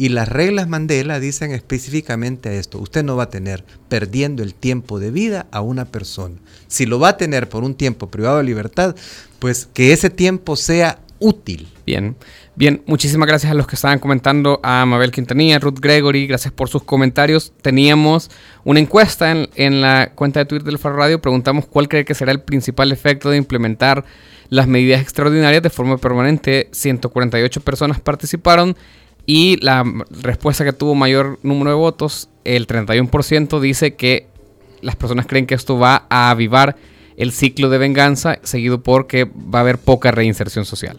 Y 0.00 0.08
las 0.08 0.30
reglas 0.30 0.66
Mandela 0.66 1.20
dicen 1.20 1.52
específicamente 1.52 2.58
esto. 2.58 2.78
Usted 2.78 3.04
no 3.04 3.16
va 3.16 3.24
a 3.24 3.28
tener 3.28 3.66
perdiendo 3.90 4.42
el 4.42 4.54
tiempo 4.54 4.98
de 4.98 5.10
vida 5.10 5.46
a 5.50 5.60
una 5.60 5.84
persona. 5.84 6.36
Si 6.68 6.86
lo 6.86 6.98
va 6.98 7.10
a 7.10 7.16
tener 7.18 7.50
por 7.50 7.64
un 7.64 7.74
tiempo 7.74 8.10
privado 8.10 8.38
de 8.38 8.44
libertad, 8.44 8.96
pues 9.40 9.68
que 9.74 9.92
ese 9.92 10.08
tiempo 10.08 10.56
sea 10.56 11.00
útil. 11.18 11.68
Bien, 11.84 12.16
bien, 12.56 12.82
muchísimas 12.86 13.28
gracias 13.28 13.52
a 13.52 13.54
los 13.54 13.66
que 13.66 13.74
estaban 13.74 13.98
comentando, 13.98 14.58
a 14.62 14.86
Mabel 14.86 15.10
Quintanilla, 15.10 15.58
Ruth 15.58 15.80
Gregory, 15.80 16.26
gracias 16.26 16.54
por 16.54 16.70
sus 16.70 16.82
comentarios. 16.82 17.52
Teníamos 17.60 18.30
una 18.64 18.80
encuesta 18.80 19.30
en, 19.54 19.80
la 19.82 20.12
cuenta 20.14 20.40
de 20.40 20.46
Twitter 20.46 20.64
del 20.64 20.78
Faro 20.78 20.96
Radio, 20.96 21.20
preguntamos 21.20 21.66
cuál 21.66 21.88
cree 21.88 22.06
que 22.06 22.14
será 22.14 22.32
el 22.32 22.40
principal 22.40 22.90
efecto 22.90 23.28
de 23.28 23.36
implementar 23.36 24.06
las 24.48 24.66
medidas 24.66 25.02
extraordinarias 25.02 25.62
de 25.62 25.68
forma 25.68 25.98
permanente. 25.98 26.68
148 26.72 27.60
personas 27.60 28.00
participaron 28.00 28.76
y 29.32 29.58
la 29.58 29.84
respuesta 30.10 30.64
que 30.64 30.72
tuvo 30.72 30.96
mayor 30.96 31.38
número 31.44 31.70
de 31.70 31.76
votos, 31.76 32.28
el 32.42 32.66
31%, 32.66 33.60
dice 33.60 33.94
que 33.94 34.26
las 34.80 34.96
personas 34.96 35.26
creen 35.26 35.46
que 35.46 35.54
esto 35.54 35.78
va 35.78 36.04
a 36.10 36.30
avivar 36.30 36.74
el 37.16 37.30
ciclo 37.30 37.70
de 37.70 37.78
venganza, 37.78 38.40
seguido 38.42 38.82
por 38.82 39.06
que 39.06 39.26
va 39.26 39.60
a 39.60 39.62
haber 39.62 39.78
poca 39.78 40.10
reinserción 40.10 40.64
social. 40.64 40.98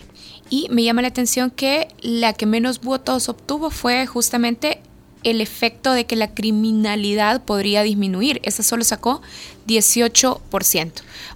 Y 0.50 0.70
me 0.72 0.82
llama 0.82 1.02
la 1.02 1.10
atención 1.10 1.52
que 1.52 1.90
la 2.00 2.32
que 2.32 2.46
menos 2.46 2.80
votos 2.80 3.28
obtuvo 3.28 3.70
fue 3.70 4.08
justamente 4.08 4.80
el 5.24 5.42
efecto 5.42 5.92
de 5.92 6.06
que 6.06 6.16
la 6.16 6.34
criminalidad 6.34 7.44
podría 7.44 7.84
disminuir. 7.84 8.40
Esa 8.44 8.64
solo 8.64 8.86
sacó 8.86 9.22
18%. 9.68 10.92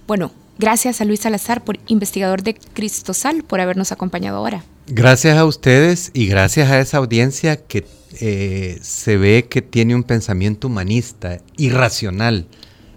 Bueno, 0.06 0.32
gracias 0.58 1.00
a 1.00 1.04
Luis 1.04 1.20
Salazar, 1.20 1.64
por 1.64 1.78
investigador 1.86 2.42
de 2.42 2.54
Cristosal, 2.54 3.42
por 3.42 3.60
habernos 3.60 3.92
acompañado 3.92 4.38
ahora. 4.38 4.64
Gracias 4.86 5.36
a 5.36 5.44
ustedes 5.44 6.10
y 6.14 6.26
gracias 6.26 6.70
a 6.70 6.78
esa 6.80 6.98
audiencia 6.98 7.56
que 7.56 7.86
eh, 8.20 8.78
se 8.82 9.16
ve 9.16 9.46
que 9.48 9.62
tiene 9.62 9.94
un 9.94 10.04
pensamiento 10.04 10.68
humanista, 10.68 11.38
irracional 11.56 12.46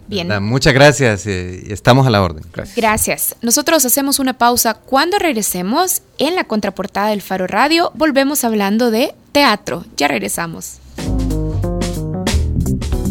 Bien. 0.09 0.43
Muchas 0.43 0.73
gracias, 0.73 1.27
eh, 1.27 1.71
estamos 1.71 2.07
a 2.07 2.09
la 2.09 2.23
orden. 2.23 2.43
Gracias. 2.51 2.75
gracias. 2.75 3.35
Nosotros 3.43 3.85
hacemos 3.85 4.17
una 4.17 4.39
pausa. 4.39 4.73
Cuando 4.73 5.19
regresemos 5.19 6.01
en 6.17 6.35
la 6.35 6.45
contraportada 6.45 7.09
del 7.09 7.21
Faro 7.21 7.45
Radio, 7.45 7.91
volvemos 7.93 8.43
hablando 8.43 8.89
de 8.89 9.13
teatro. 9.31 9.85
Ya 9.97 10.07
regresamos. 10.07 10.79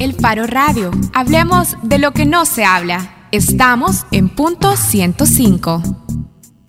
El 0.00 0.12
Faro 0.14 0.48
Radio. 0.48 0.90
Hablemos 1.14 1.76
de 1.84 2.00
lo 2.00 2.10
que 2.10 2.24
no 2.24 2.44
se 2.44 2.64
habla. 2.64 3.17
Estamos 3.30 4.06
en 4.10 4.30
punto 4.30 4.74
105. 4.74 5.82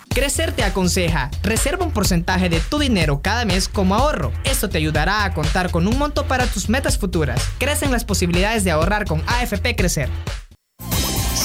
Crecer 0.09 0.51
te 0.51 0.63
aconseja, 0.63 1.31
reserva 1.41 1.85
un 1.85 1.93
porcentaje 1.93 2.49
de 2.49 2.59
tu 2.59 2.79
dinero 2.79 3.21
cada 3.21 3.45
mes 3.45 3.69
como 3.69 3.95
ahorro. 3.95 4.33
Esto 4.43 4.67
te 4.67 4.77
ayudará 4.77 5.23
a 5.23 5.33
contar 5.33 5.71
con 5.71 5.87
un 5.87 5.97
monto 5.97 6.27
para 6.27 6.47
tus 6.47 6.67
metas 6.67 6.97
futuras. 6.97 7.41
Crecen 7.59 7.93
las 7.93 8.03
posibilidades 8.03 8.65
de 8.65 8.71
ahorrar 8.71 9.05
con 9.05 9.21
AFP 9.25 9.77
Crecer. 9.77 10.09